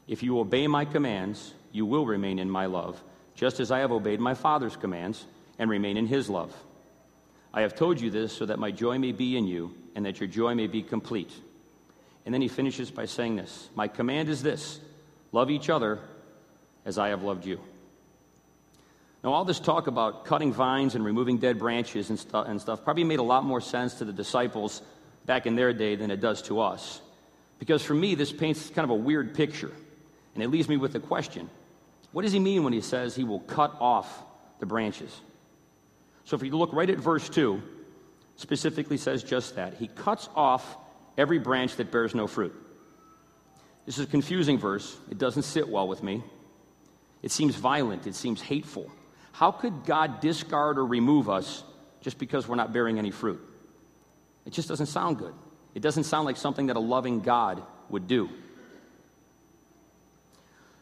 If 0.07 0.23
you 0.23 0.39
obey 0.39 0.67
my 0.67 0.85
commands, 0.85 1.53
you 1.73 1.85
will 1.85 2.05
remain 2.05 2.39
in 2.39 2.49
my 2.49 2.67
love, 2.67 3.03
just 3.35 3.59
as 3.59 3.71
I 3.71 3.79
have 3.79 3.91
obeyed 3.91 4.21
my 4.21 4.35
Father's 4.35 4.77
commands 4.77 5.25
and 5.57 5.69
remain 5.69 5.97
in 5.97 6.07
his 6.07 6.29
love. 6.29 6.55
I 7.53 7.59
have 7.59 7.75
told 7.75 7.99
you 7.99 8.09
this 8.09 8.31
so 8.31 8.45
that 8.45 8.57
my 8.57 8.71
joy 8.71 8.97
may 8.99 9.11
be 9.11 9.35
in 9.35 9.47
you 9.47 9.75
and 9.95 10.05
that 10.05 10.21
your 10.21 10.29
joy 10.29 10.55
may 10.55 10.67
be 10.67 10.81
complete. 10.81 11.33
And 12.29 12.33
then 12.35 12.43
he 12.43 12.47
finishes 12.47 12.91
by 12.91 13.05
saying 13.05 13.37
this 13.37 13.69
My 13.73 13.87
command 13.87 14.29
is 14.29 14.43
this 14.43 14.79
love 15.31 15.49
each 15.49 15.67
other 15.67 15.97
as 16.85 16.99
I 16.99 17.09
have 17.09 17.23
loved 17.23 17.43
you. 17.43 17.59
Now, 19.23 19.33
all 19.33 19.45
this 19.45 19.59
talk 19.59 19.87
about 19.87 20.25
cutting 20.25 20.53
vines 20.53 20.93
and 20.93 21.03
removing 21.03 21.39
dead 21.39 21.57
branches 21.57 22.11
and, 22.11 22.19
stu- 22.19 22.37
and 22.37 22.61
stuff 22.61 22.83
probably 22.83 23.03
made 23.03 23.17
a 23.17 23.23
lot 23.23 23.45
more 23.45 23.59
sense 23.59 23.95
to 23.95 24.05
the 24.05 24.13
disciples 24.13 24.83
back 25.25 25.47
in 25.47 25.55
their 25.55 25.73
day 25.73 25.95
than 25.95 26.11
it 26.11 26.21
does 26.21 26.43
to 26.43 26.59
us. 26.59 27.01
Because 27.57 27.81
for 27.81 27.95
me, 27.95 28.13
this 28.13 28.31
paints 28.31 28.69
kind 28.69 28.83
of 28.83 28.91
a 28.91 29.01
weird 29.01 29.33
picture. 29.33 29.71
And 30.35 30.43
it 30.43 30.49
leaves 30.49 30.69
me 30.69 30.77
with 30.77 30.93
the 30.93 30.99
question 30.99 31.49
what 32.11 32.21
does 32.21 32.31
he 32.31 32.39
mean 32.39 32.63
when 32.63 32.73
he 32.73 32.81
says 32.81 33.15
he 33.15 33.23
will 33.23 33.39
cut 33.39 33.75
off 33.79 34.23
the 34.59 34.67
branches? 34.67 35.19
So 36.25 36.35
if 36.35 36.43
you 36.43 36.55
look 36.55 36.73
right 36.73 36.91
at 36.91 36.99
verse 36.99 37.27
2, 37.27 37.59
specifically 38.35 38.97
says 38.97 39.23
just 39.23 39.55
that. 39.55 39.73
He 39.73 39.87
cuts 39.87 40.29
off 40.35 40.77
every 41.19 41.37
branch 41.37 41.75
that 41.75 41.91
bears 41.91 42.15
no 42.15 42.25
fruit. 42.25 42.55
This 43.85 43.97
is 43.97 44.05
a 44.05 44.09
confusing 44.09 44.57
verse. 44.57 44.97
It 45.11 45.17
doesn't 45.17 45.43
sit 45.43 45.67
well 45.67 45.87
with 45.87 46.01
me. 46.01 46.23
It 47.21 47.31
seems 47.31 47.55
violent, 47.55 48.07
it 48.07 48.15
seems 48.15 48.41
hateful. 48.41 48.89
How 49.33 49.51
could 49.51 49.85
God 49.85 50.21
discard 50.21 50.77
or 50.77 50.85
remove 50.85 51.29
us 51.29 51.63
just 52.01 52.17
because 52.17 52.47
we're 52.47 52.55
not 52.55 52.71
bearing 52.71 52.97
any 52.97 53.11
fruit? 53.11 53.41
It 54.45 54.53
just 54.53 54.69
doesn't 54.69 54.85
sound 54.85 55.17
good. 55.17 55.33
It 55.75 55.81
doesn't 55.81 56.05
sound 56.05 56.25
like 56.25 56.37
something 56.37 56.67
that 56.67 56.77
a 56.77 56.79
loving 56.79 57.19
God 57.19 57.61
would 57.89 58.07
do. 58.07 58.29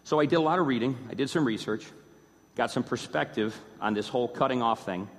So 0.04 0.20
I 0.20 0.26
did 0.26 0.36
a 0.36 0.42
lot 0.42 0.60
of 0.60 0.68
reading, 0.68 0.96
I 1.10 1.16
did 1.16 1.30
some 1.30 1.44
research, 1.44 1.86
got 2.56 2.72
some 2.72 2.84
perspective 2.84 3.60
on 3.82 3.94
this 3.94 4.08
whole 4.08 4.28
cutting 4.28 4.62
off 4.62 4.86
thing. 4.86 5.10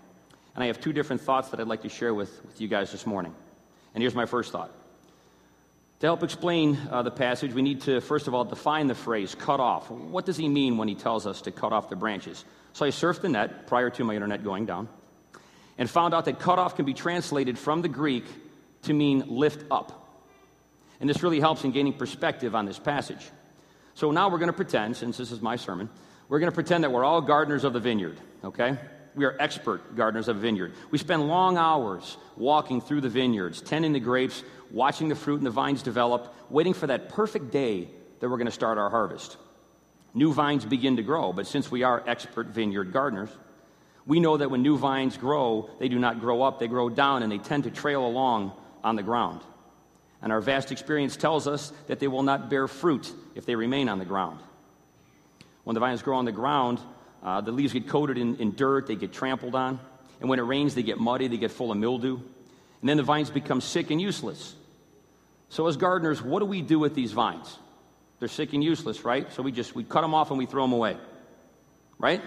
And 0.54 0.64
I 0.64 0.68
have 0.68 0.80
two 0.80 0.92
different 0.92 1.20
thoughts 1.20 1.50
that 1.50 1.60
I'd 1.60 1.66
like 1.66 1.82
to 1.82 1.88
share 1.88 2.14
with, 2.14 2.44
with 2.44 2.60
you 2.60 2.68
guys 2.68 2.90
this 2.92 3.06
morning. 3.06 3.34
And 3.94 4.02
here's 4.02 4.14
my 4.14 4.26
first 4.26 4.52
thought. 4.52 4.72
To 6.00 6.06
help 6.06 6.22
explain 6.22 6.78
uh, 6.90 7.02
the 7.02 7.10
passage, 7.10 7.52
we 7.52 7.62
need 7.62 7.80
to, 7.82 8.00
first 8.00 8.28
of 8.28 8.34
all, 8.34 8.44
define 8.44 8.86
the 8.86 8.94
phrase 8.94 9.34
cut 9.34 9.58
off. 9.58 9.90
What 9.90 10.24
does 10.24 10.36
he 10.36 10.48
mean 10.48 10.76
when 10.76 10.86
he 10.86 10.94
tells 10.94 11.26
us 11.26 11.42
to 11.42 11.50
cut 11.50 11.72
off 11.72 11.88
the 11.88 11.96
branches? 11.96 12.44
So 12.72 12.86
I 12.86 12.90
surfed 12.90 13.22
the 13.22 13.28
net 13.28 13.66
prior 13.66 13.90
to 13.90 14.04
my 14.04 14.14
internet 14.14 14.44
going 14.44 14.64
down 14.64 14.88
and 15.76 15.90
found 15.90 16.14
out 16.14 16.26
that 16.26 16.38
cut 16.38 16.60
off 16.60 16.76
can 16.76 16.84
be 16.84 16.94
translated 16.94 17.58
from 17.58 17.82
the 17.82 17.88
Greek 17.88 18.24
to 18.82 18.92
mean 18.92 19.24
lift 19.26 19.64
up. 19.72 20.08
And 21.00 21.10
this 21.10 21.22
really 21.22 21.40
helps 21.40 21.64
in 21.64 21.72
gaining 21.72 21.94
perspective 21.94 22.54
on 22.54 22.64
this 22.64 22.78
passage. 22.78 23.28
So 23.94 24.12
now 24.12 24.28
we're 24.28 24.38
going 24.38 24.50
to 24.50 24.52
pretend, 24.52 24.96
since 24.96 25.16
this 25.16 25.32
is 25.32 25.40
my 25.40 25.56
sermon, 25.56 25.88
we're 26.28 26.38
going 26.38 26.50
to 26.50 26.54
pretend 26.54 26.84
that 26.84 26.92
we're 26.92 27.04
all 27.04 27.20
gardeners 27.20 27.64
of 27.64 27.72
the 27.72 27.80
vineyard, 27.80 28.20
okay? 28.44 28.78
We 29.14 29.24
are 29.24 29.36
expert 29.38 29.96
gardeners 29.96 30.28
of 30.28 30.36
a 30.36 30.40
vineyard. 30.40 30.74
We 30.90 30.98
spend 30.98 31.26
long 31.28 31.56
hours 31.56 32.16
walking 32.36 32.80
through 32.80 33.00
the 33.00 33.08
vineyards, 33.08 33.60
tending 33.60 33.92
the 33.92 34.00
grapes, 34.00 34.42
watching 34.70 35.08
the 35.08 35.14
fruit 35.14 35.36
and 35.36 35.46
the 35.46 35.50
vines 35.50 35.82
develop, 35.82 36.34
waiting 36.50 36.74
for 36.74 36.86
that 36.86 37.08
perfect 37.08 37.50
day 37.50 37.88
that 38.20 38.28
we're 38.28 38.36
going 38.36 38.46
to 38.46 38.52
start 38.52 38.78
our 38.78 38.90
harvest. 38.90 39.36
New 40.14 40.32
vines 40.32 40.64
begin 40.64 40.96
to 40.96 41.02
grow, 41.02 41.32
but 41.32 41.46
since 41.46 41.70
we 41.70 41.82
are 41.82 42.02
expert 42.06 42.48
vineyard 42.48 42.92
gardeners, 42.92 43.30
we 44.06 44.20
know 44.20 44.36
that 44.36 44.50
when 44.50 44.62
new 44.62 44.78
vines 44.78 45.16
grow, 45.16 45.68
they 45.78 45.88
do 45.88 45.98
not 45.98 46.20
grow 46.20 46.42
up, 46.42 46.58
they 46.58 46.66
grow 46.66 46.88
down, 46.88 47.22
and 47.22 47.30
they 47.30 47.38
tend 47.38 47.64
to 47.64 47.70
trail 47.70 48.06
along 48.06 48.52
on 48.82 48.96
the 48.96 49.02
ground. 49.02 49.42
And 50.22 50.32
our 50.32 50.40
vast 50.40 50.72
experience 50.72 51.16
tells 51.16 51.46
us 51.46 51.72
that 51.86 52.00
they 52.00 52.08
will 52.08 52.22
not 52.22 52.48
bear 52.48 52.66
fruit 52.66 53.12
if 53.34 53.44
they 53.44 53.54
remain 53.54 53.88
on 53.88 53.98
the 53.98 54.04
ground. 54.04 54.40
When 55.64 55.74
the 55.74 55.80
vines 55.80 56.02
grow 56.02 56.16
on 56.16 56.24
the 56.24 56.32
ground, 56.32 56.80
uh, 57.22 57.40
the 57.40 57.52
leaves 57.52 57.72
get 57.72 57.88
coated 57.88 58.18
in, 58.18 58.37
in 58.37 58.54
dirt, 58.54 58.87
they 58.87 58.96
get 58.96 59.12
trampled 59.12 59.54
on. 59.54 59.80
And 60.20 60.28
when 60.28 60.38
it 60.38 60.42
rains, 60.42 60.75
they 60.75 60.82
get 60.82 60.98
muddy, 60.98 61.28
they 61.28 61.37
get 61.37 61.50
full 61.50 61.70
of 61.70 61.78
mildew. 61.78 62.16
And 62.80 62.88
then 62.88 62.96
the 62.96 63.02
vines 63.02 63.30
become 63.30 63.60
sick 63.60 63.90
and 63.90 64.00
useless. 64.00 64.54
So, 65.48 65.66
as 65.66 65.76
gardeners, 65.76 66.22
what 66.22 66.40
do 66.40 66.46
we 66.46 66.62
do 66.62 66.78
with 66.78 66.94
these 66.94 67.12
vines? 67.12 67.58
They're 68.18 68.28
sick 68.28 68.52
and 68.52 68.62
useless, 68.62 69.04
right? 69.04 69.32
So 69.32 69.42
we 69.42 69.52
just 69.52 69.75
we 69.75 69.84
cut 69.84 70.02
them 70.02 70.14
off 70.14 70.30
and 70.30 70.38
we 70.38 70.46
throw 70.46 70.64
them 70.64 70.72
away. 70.72 70.96
Right? 71.98 72.22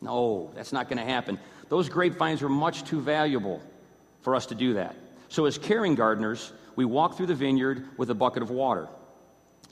No, 0.00 0.52
that's 0.54 0.72
not 0.72 0.88
going 0.88 0.98
to 0.98 1.04
happen. 1.04 1.38
Those 1.68 1.88
grapevines 1.88 2.42
are 2.42 2.48
much 2.48 2.84
too 2.84 3.00
valuable 3.00 3.60
for 4.20 4.34
us 4.34 4.46
to 4.46 4.54
do 4.54 4.74
that. 4.74 4.94
So, 5.28 5.46
as 5.46 5.58
caring 5.58 5.94
gardeners, 5.94 6.52
we 6.76 6.84
walk 6.84 7.16
through 7.16 7.26
the 7.26 7.34
vineyard 7.34 7.88
with 7.96 8.10
a 8.10 8.14
bucket 8.14 8.42
of 8.42 8.50
water, 8.50 8.88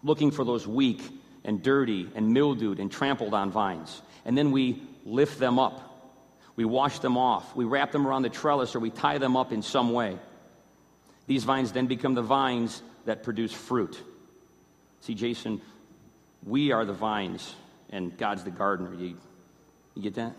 looking 0.03 0.31
for 0.31 0.45
those 0.45 0.67
weak 0.67 1.03
and 1.47 1.63
dirty 1.63 2.11
and 2.15 2.35
mildewed 2.35 2.79
and 2.79 2.93
trampled 2.93 3.33
on 3.33 3.51
vines. 3.51 4.03
And 4.27 4.37
then 4.37 4.51
we 4.51 4.83
lift 5.07 5.39
them 5.39 5.59
up. 5.59 5.83
We 6.57 6.65
wash 6.65 6.99
them 6.99 7.17
off. 7.17 7.55
We 7.55 7.65
wrap 7.65 7.93
them 7.93 8.07
around 8.07 8.23
the 8.23 8.29
trellis 8.29 8.75
or 8.75 8.81
we 8.81 8.91
tie 8.91 9.19
them 9.19 9.37
up 9.37 9.53
in 9.53 9.63
some 9.63 9.93
way. 9.93 10.19
These 11.27 11.45
vines 11.45 11.73
then 11.73 11.87
become 11.87 12.15
the 12.15 12.23
vines 12.23 12.83
that 13.05 13.23
produce 13.23 13.53
fruit. 13.53 13.99
See, 15.01 15.15
Jason, 15.15 15.63
we 16.45 16.73
are 16.73 16.85
the 16.85 16.93
vines 16.93 17.55
and 17.91 18.17
God's 18.19 18.43
the 18.43 18.51
gardener. 18.51 18.93
You, 18.95 19.17
you 19.95 20.03
get 20.03 20.15
that? 20.15 20.35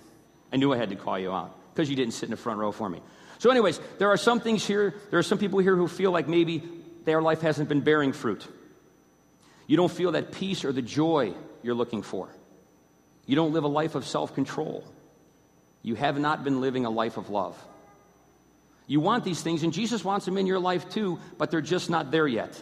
I 0.52 0.58
knew 0.58 0.74
I 0.74 0.78
had 0.78 0.90
to 0.90 0.96
call 0.96 1.18
you 1.18 1.32
out 1.32 1.56
because 1.74 1.90
you 1.90 1.96
didn't 1.96 2.14
sit 2.14 2.26
in 2.26 2.32
the 2.32 2.38
front 2.38 2.60
row 2.60 2.72
for 2.72 2.90
me. 2.90 3.02
So, 3.40 3.52
anyways, 3.52 3.80
there 4.00 4.10
are 4.10 4.18
some 4.18 4.40
things 4.40 4.66
here, 4.66 4.96
there 5.12 5.20
are 5.20 5.24
some 5.24 5.38
people 5.38 5.60
here 5.60 5.76
who 5.76 5.88
feel 5.88 6.12
like 6.12 6.28
maybe 6.28 6.64
their 7.06 7.22
life 7.22 7.42
hasn't 7.42 7.70
been 7.70 7.82
bearing 7.82 8.12
fruit. 8.12 8.48
You 9.68 9.78
don't 9.78 9.92
feel 9.92 10.14
that 10.14 10.32
peace 10.32 10.66
or 10.66 10.72
the 10.72 10.82
joy 10.82 11.34
you're 11.62 11.76
looking 11.76 12.02
for. 12.02 12.30
You 13.26 13.36
don't 13.36 13.54
live 13.54 13.66
a 13.66 13.70
life 13.70 13.96
of 13.96 14.08
self 14.08 14.34
control. 14.34 14.84
You 15.84 15.96
have 15.96 16.18
not 16.18 16.44
been 16.44 16.62
living 16.62 16.86
a 16.86 16.90
life 16.90 17.18
of 17.18 17.30
love. 17.30 17.58
You 18.88 19.02
want 19.02 19.26
these 19.26 19.42
things, 19.42 19.64
and 19.64 19.74
Jesus 19.74 20.04
wants 20.04 20.26
them 20.26 20.38
in 20.38 20.48
your 20.48 20.60
life 20.60 20.90
too, 20.90 21.20
but 21.38 21.52
they're 21.52 21.62
just 21.62 21.90
not 21.90 22.10
there 22.10 22.28
yet. 22.28 22.62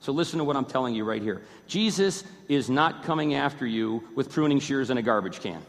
So 0.00 0.12
listen 0.12 0.38
to 0.38 0.44
what 0.44 0.56
I'm 0.56 0.64
telling 0.64 0.94
you 0.94 1.04
right 1.04 1.20
here. 1.20 1.42
Jesus 1.66 2.22
is 2.48 2.70
not 2.70 3.02
coming 3.02 3.34
after 3.34 3.66
you 3.66 4.04
with 4.14 4.30
pruning 4.30 4.60
shears 4.60 4.90
and 4.90 4.98
a 4.98 5.02
garbage 5.02 5.40
can. 5.40 5.60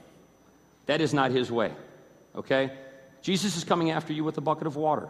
That 0.86 1.02
is 1.02 1.14
not 1.14 1.32
his 1.32 1.52
way, 1.52 1.74
okay? 2.36 2.72
Jesus 3.24 3.58
is 3.58 3.64
coming 3.64 3.90
after 3.90 4.14
you 4.14 4.24
with 4.24 4.38
a 4.38 4.42
bucket 4.42 4.68
of 4.68 4.76
water. 4.76 5.10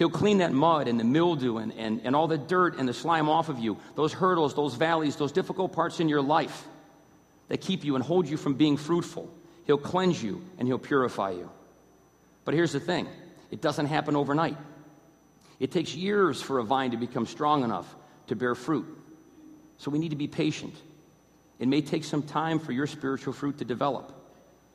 He'll 0.00 0.08
clean 0.08 0.38
that 0.38 0.54
mud 0.54 0.88
and 0.88 0.98
the 0.98 1.04
mildew 1.04 1.58
and, 1.58 1.74
and, 1.74 2.00
and 2.04 2.16
all 2.16 2.26
the 2.26 2.38
dirt 2.38 2.78
and 2.78 2.88
the 2.88 2.94
slime 2.94 3.28
off 3.28 3.50
of 3.50 3.58
you, 3.58 3.76
those 3.96 4.14
hurdles, 4.14 4.54
those 4.54 4.74
valleys, 4.74 5.16
those 5.16 5.30
difficult 5.30 5.74
parts 5.74 6.00
in 6.00 6.08
your 6.08 6.22
life 6.22 6.66
that 7.48 7.60
keep 7.60 7.84
you 7.84 7.96
and 7.96 8.02
hold 8.02 8.26
you 8.26 8.38
from 8.38 8.54
being 8.54 8.78
fruitful. 8.78 9.30
He'll 9.66 9.76
cleanse 9.76 10.22
you 10.22 10.42
and 10.58 10.66
he'll 10.66 10.78
purify 10.78 11.32
you. 11.32 11.50
But 12.46 12.54
here's 12.54 12.72
the 12.72 12.80
thing 12.80 13.08
it 13.50 13.60
doesn't 13.60 13.84
happen 13.84 14.16
overnight. 14.16 14.56
It 15.58 15.70
takes 15.70 15.94
years 15.94 16.40
for 16.40 16.60
a 16.60 16.64
vine 16.64 16.92
to 16.92 16.96
become 16.96 17.26
strong 17.26 17.62
enough 17.62 17.94
to 18.28 18.36
bear 18.36 18.54
fruit. 18.54 18.86
So 19.76 19.90
we 19.90 19.98
need 19.98 20.12
to 20.12 20.16
be 20.16 20.28
patient. 20.28 20.76
It 21.58 21.68
may 21.68 21.82
take 21.82 22.04
some 22.04 22.22
time 22.22 22.58
for 22.58 22.72
your 22.72 22.86
spiritual 22.86 23.34
fruit 23.34 23.58
to 23.58 23.66
develop, 23.66 24.14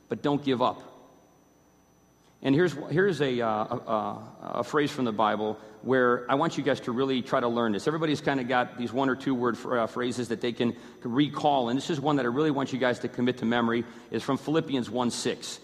but 0.08 0.22
don't 0.22 0.44
give 0.44 0.62
up. 0.62 0.84
And 2.46 2.54
here's, 2.54 2.74
here's 2.92 3.22
a, 3.22 3.42
uh, 3.42 3.48
a, 3.50 4.22
a, 4.42 4.64
phrase 4.64 4.92
from 4.92 5.06
the 5.06 5.12
Bible 5.12 5.58
where 5.82 6.30
I 6.30 6.36
want 6.36 6.60
you 6.60 6.64
guys 6.64 6.80
to 6.82 6.92
really 6.92 7.24
try 7.24 7.40
to 7.40 7.48
learn 7.48 7.72
this. 7.72 7.88
Everybody's 7.88 8.22
kind 8.22 8.40
of 8.40 8.48
got 8.48 8.78
these 8.78 8.94
one 8.94 9.10
or 9.10 9.16
two 9.16 9.34
word 9.34 9.58
uh, 9.66 9.88
phrases 9.88 10.28
that 10.28 10.42
they 10.42 10.52
can, 10.52 10.76
recall. 11.02 11.70
And 11.70 11.78
this 11.78 11.90
is 11.90 12.00
one 12.00 12.18
that 12.18 12.26
I 12.26 12.30
really 12.30 12.52
want 12.52 12.72
you 12.72 12.78
guys 12.78 13.00
to 13.00 13.08
commit 13.08 13.40
to 13.40 13.46
memory. 13.46 13.84
is 14.12 14.22
from 14.22 14.38
Philippians 14.38 14.92
1 14.92 15.10
6. 15.10 15.60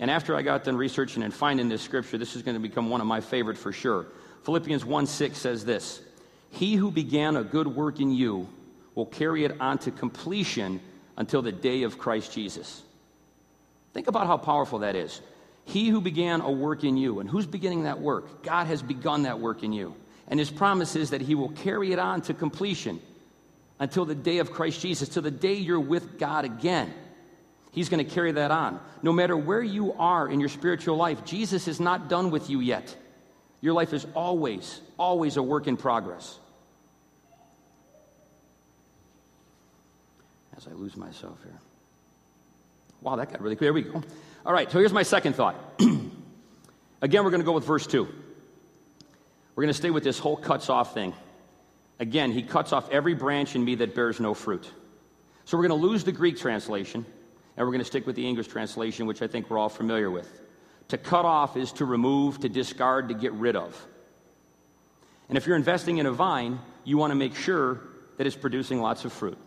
And 0.00 0.10
after 0.10 0.34
I 0.34 0.42
got 0.42 0.64
done 0.64 0.76
researching 0.76 1.22
and 1.22 1.32
finding 1.32 1.68
this 1.68 1.82
scripture, 1.82 2.18
this 2.18 2.34
is 2.34 2.42
going 2.42 2.56
to 2.56 2.60
become 2.60 2.90
one 2.90 3.00
of 3.00 3.06
my 3.06 3.20
favorite 3.20 3.56
for 3.56 3.70
sure. 3.70 4.06
Philippians 4.42 4.84
1 4.84 5.06
6 5.06 5.38
says 5.38 5.64
this 5.64 6.00
He 6.50 6.74
who 6.74 6.90
began 6.90 7.36
a 7.36 7.44
good 7.44 7.68
work 7.68 8.00
in 8.00 8.10
you 8.10 8.48
will 8.96 9.06
carry 9.06 9.44
it 9.44 9.60
on 9.60 9.78
to 9.78 9.92
completion 9.92 10.80
until 11.16 11.42
the 11.42 11.52
day 11.52 11.84
of 11.84 11.96
Christ 11.96 12.32
Jesus. 12.32 12.82
Think 13.92 14.08
about 14.08 14.26
how 14.26 14.36
powerful 14.36 14.80
that 14.80 14.96
is. 14.96 15.20
He 15.64 15.88
who 15.88 16.00
began 16.00 16.40
a 16.40 16.50
work 16.50 16.84
in 16.84 16.96
you, 16.96 17.20
and 17.20 17.28
who's 17.28 17.46
beginning 17.46 17.84
that 17.84 18.00
work? 18.00 18.42
God 18.42 18.66
has 18.66 18.82
begun 18.82 19.22
that 19.22 19.40
work 19.40 19.62
in 19.62 19.72
you. 19.72 19.94
And 20.28 20.38
his 20.38 20.50
promise 20.50 20.96
is 20.96 21.10
that 21.10 21.20
he 21.20 21.34
will 21.34 21.50
carry 21.50 21.92
it 21.92 21.98
on 21.98 22.22
to 22.22 22.34
completion 22.34 23.00
until 23.78 24.04
the 24.04 24.14
day 24.14 24.38
of 24.38 24.52
Christ 24.52 24.80
Jesus, 24.80 25.08
till 25.08 25.22
the 25.22 25.30
day 25.30 25.54
you're 25.54 25.80
with 25.80 26.18
God 26.18 26.44
again. 26.44 26.92
He's 27.72 27.88
going 27.88 28.04
to 28.04 28.10
carry 28.10 28.32
that 28.32 28.50
on. 28.50 28.78
No 29.02 29.12
matter 29.12 29.36
where 29.36 29.62
you 29.62 29.94
are 29.94 30.28
in 30.28 30.38
your 30.38 30.48
spiritual 30.48 30.96
life, 30.96 31.24
Jesus 31.24 31.66
is 31.66 31.80
not 31.80 32.08
done 32.08 32.30
with 32.30 32.48
you 32.48 32.60
yet. 32.60 32.94
Your 33.60 33.74
life 33.74 33.92
is 33.92 34.06
always, 34.14 34.80
always 34.98 35.36
a 35.36 35.42
work 35.42 35.66
in 35.66 35.76
progress. 35.76 36.38
As 40.56 40.68
I 40.68 40.72
lose 40.72 40.96
myself 40.96 41.42
here. 41.42 41.58
Wow, 43.00 43.16
that 43.16 43.32
got 43.32 43.40
really 43.40 43.56
clear. 43.56 43.72
There 43.72 43.82
we 43.82 43.82
go. 43.82 44.02
All 44.46 44.52
right, 44.52 44.70
so 44.70 44.78
here's 44.78 44.92
my 44.92 45.04
second 45.04 45.34
thought. 45.34 45.56
Again, 47.00 47.24
we're 47.24 47.30
going 47.30 47.40
to 47.40 47.46
go 47.46 47.52
with 47.52 47.64
verse 47.64 47.86
2. 47.86 48.04
We're 48.04 49.62
going 49.62 49.72
to 49.72 49.78
stay 49.78 49.90
with 49.90 50.04
this 50.04 50.18
whole 50.18 50.36
cuts 50.36 50.68
off 50.68 50.92
thing. 50.92 51.14
Again, 51.98 52.30
he 52.30 52.42
cuts 52.42 52.72
off 52.74 52.90
every 52.90 53.14
branch 53.14 53.54
in 53.54 53.64
me 53.64 53.76
that 53.76 53.94
bears 53.94 54.20
no 54.20 54.34
fruit. 54.34 54.70
So 55.46 55.56
we're 55.56 55.66
going 55.66 55.80
to 55.80 55.86
lose 55.86 56.04
the 56.04 56.12
Greek 56.12 56.36
translation, 56.36 57.06
and 57.56 57.66
we're 57.66 57.72
going 57.72 57.78
to 57.78 57.86
stick 57.86 58.06
with 58.06 58.16
the 58.16 58.28
English 58.28 58.48
translation, 58.48 59.06
which 59.06 59.22
I 59.22 59.28
think 59.28 59.48
we're 59.48 59.58
all 59.58 59.70
familiar 59.70 60.10
with. 60.10 60.28
To 60.88 60.98
cut 60.98 61.24
off 61.24 61.56
is 61.56 61.72
to 61.72 61.86
remove, 61.86 62.40
to 62.40 62.50
discard, 62.50 63.08
to 63.08 63.14
get 63.14 63.32
rid 63.32 63.56
of. 63.56 63.86
And 65.30 65.38
if 65.38 65.46
you're 65.46 65.56
investing 65.56 65.98
in 65.98 66.04
a 66.04 66.12
vine, 66.12 66.60
you 66.84 66.98
want 66.98 67.12
to 67.12 67.16
make 67.16 67.34
sure 67.34 67.80
that 68.18 68.26
it's 68.26 68.36
producing 68.36 68.82
lots 68.82 69.06
of 69.06 69.12
fruit. 69.14 69.38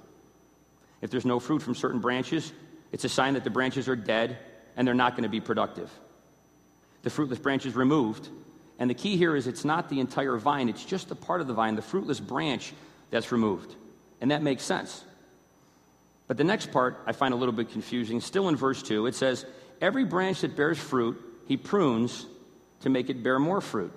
If 1.02 1.12
there's 1.12 1.26
no 1.26 1.40
fruit 1.40 1.62
from 1.62 1.76
certain 1.76 2.00
branches, 2.00 2.52
it's 2.92 3.04
a 3.04 3.10
sign 3.10 3.36
that 3.36 3.44
the 3.44 3.52
branches 3.52 3.88
are 3.88 3.96
dead 3.96 4.40
and 4.78 4.88
they're 4.88 4.96
not 4.96 5.14
going 5.14 5.24
to 5.24 5.30
be 5.30 5.42
productive. 5.42 5.92
The 7.02 7.10
fruitless 7.10 7.40
branch 7.40 7.66
is 7.66 7.76
removed. 7.76 8.30
And 8.80 8.90
the 8.90 8.94
key 8.94 9.18
here 9.18 9.36
is 9.36 9.48
it's 9.48 9.66
not 9.66 9.90
the 9.90 10.00
entire 10.00 10.38
vine, 10.38 10.70
it's 10.70 10.86
just 10.86 11.10
the 11.10 11.16
part 11.16 11.42
of 11.42 11.48
the 11.48 11.54
vine, 11.54 11.76
the 11.76 11.82
fruitless 11.82 12.20
branch, 12.20 12.74
that's 13.10 13.32
removed. 13.32 13.76
And 14.22 14.32
that 14.32 14.44
makes 14.44 14.64
sense. 14.64 15.04
But 16.28 16.38
the 16.38 16.44
next 16.44 16.72
part 16.72 17.02
I 17.06 17.12
find 17.12 17.34
a 17.34 17.38
little 17.38 17.54
bit 17.54 17.72
confusing. 17.72 18.22
Still 18.22 18.50
in 18.50 18.56
verse 18.56 18.84
2, 18.84 19.08
it 19.08 19.16
says, 19.16 19.46
Every 19.82 20.06
branch 20.06 20.42
that 20.42 20.56
bears 20.56 20.78
fruit, 20.78 21.20
he 21.48 21.58
prunes 21.58 22.26
to 22.82 22.90
make 22.90 23.10
it 23.10 23.24
bear 23.24 23.40
more 23.40 23.62
fruit. 23.62 23.92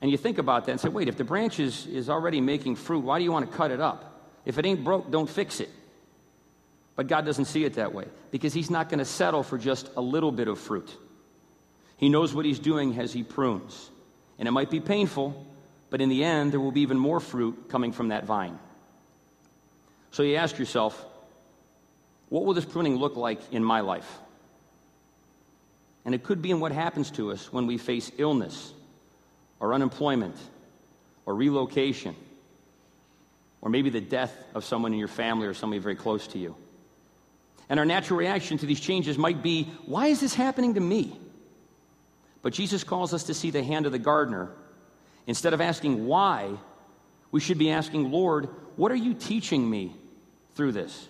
And 0.00 0.10
you 0.10 0.16
think 0.16 0.38
about 0.38 0.66
that 0.66 0.72
and 0.72 0.80
say, 0.80 0.88
wait, 0.88 1.08
if 1.08 1.16
the 1.16 1.24
branch 1.24 1.58
is, 1.60 1.86
is 1.86 2.10
already 2.10 2.40
making 2.40 2.76
fruit, 2.76 3.04
why 3.04 3.18
do 3.18 3.24
you 3.24 3.32
want 3.32 3.50
to 3.50 3.56
cut 3.56 3.70
it 3.70 3.80
up? 3.80 4.30
If 4.44 4.58
it 4.58 4.66
ain't 4.66 4.84
broke, 4.84 5.10
don't 5.10 5.28
fix 5.28 5.60
it. 5.60 5.70
But 6.96 7.08
God 7.08 7.24
doesn't 7.24 7.46
see 7.46 7.64
it 7.64 7.74
that 7.74 7.92
way 7.92 8.06
because 8.30 8.54
He's 8.54 8.70
not 8.70 8.88
going 8.88 8.98
to 8.98 9.04
settle 9.04 9.42
for 9.42 9.58
just 9.58 9.90
a 9.96 10.00
little 10.00 10.32
bit 10.32 10.48
of 10.48 10.58
fruit. 10.58 10.96
He 11.96 12.08
knows 12.08 12.34
what 12.34 12.44
He's 12.44 12.58
doing 12.58 12.98
as 12.98 13.12
He 13.12 13.22
prunes. 13.22 13.90
And 14.38 14.48
it 14.48 14.52
might 14.52 14.70
be 14.70 14.80
painful, 14.80 15.46
but 15.90 16.00
in 16.00 16.08
the 16.08 16.24
end, 16.24 16.52
there 16.52 16.60
will 16.60 16.72
be 16.72 16.82
even 16.82 16.98
more 16.98 17.20
fruit 17.20 17.68
coming 17.68 17.92
from 17.92 18.08
that 18.08 18.24
vine. 18.24 18.58
So 20.10 20.22
you 20.22 20.36
ask 20.36 20.58
yourself, 20.58 21.04
what 22.28 22.44
will 22.44 22.54
this 22.54 22.64
pruning 22.64 22.96
look 22.96 23.16
like 23.16 23.40
in 23.52 23.64
my 23.64 23.80
life? 23.80 24.18
And 26.04 26.14
it 26.14 26.22
could 26.22 26.42
be 26.42 26.50
in 26.50 26.60
what 26.60 26.72
happens 26.72 27.10
to 27.12 27.32
us 27.32 27.52
when 27.52 27.66
we 27.66 27.78
face 27.78 28.12
illness 28.18 28.72
or 29.58 29.72
unemployment 29.72 30.36
or 31.26 31.34
relocation 31.34 32.14
or 33.60 33.70
maybe 33.70 33.88
the 33.88 34.00
death 34.00 34.36
of 34.54 34.64
someone 34.64 34.92
in 34.92 34.98
your 34.98 35.08
family 35.08 35.46
or 35.46 35.54
somebody 35.54 35.80
very 35.80 35.96
close 35.96 36.26
to 36.28 36.38
you. 36.38 36.54
And 37.68 37.80
our 37.80 37.86
natural 37.86 38.18
reaction 38.18 38.58
to 38.58 38.66
these 38.66 38.80
changes 38.80 39.16
might 39.16 39.42
be, 39.42 39.64
why 39.86 40.08
is 40.08 40.20
this 40.20 40.34
happening 40.34 40.74
to 40.74 40.80
me? 40.80 41.18
But 42.42 42.52
Jesus 42.52 42.84
calls 42.84 43.14
us 43.14 43.24
to 43.24 43.34
see 43.34 43.50
the 43.50 43.62
hand 43.62 43.86
of 43.86 43.92
the 43.92 43.98
gardener. 43.98 44.50
Instead 45.26 45.54
of 45.54 45.60
asking 45.60 46.06
why, 46.06 46.58
we 47.30 47.40
should 47.40 47.58
be 47.58 47.70
asking, 47.70 48.10
Lord, 48.10 48.48
what 48.76 48.92
are 48.92 48.96
you 48.96 49.14
teaching 49.14 49.68
me 49.68 49.96
through 50.54 50.72
this? 50.72 51.08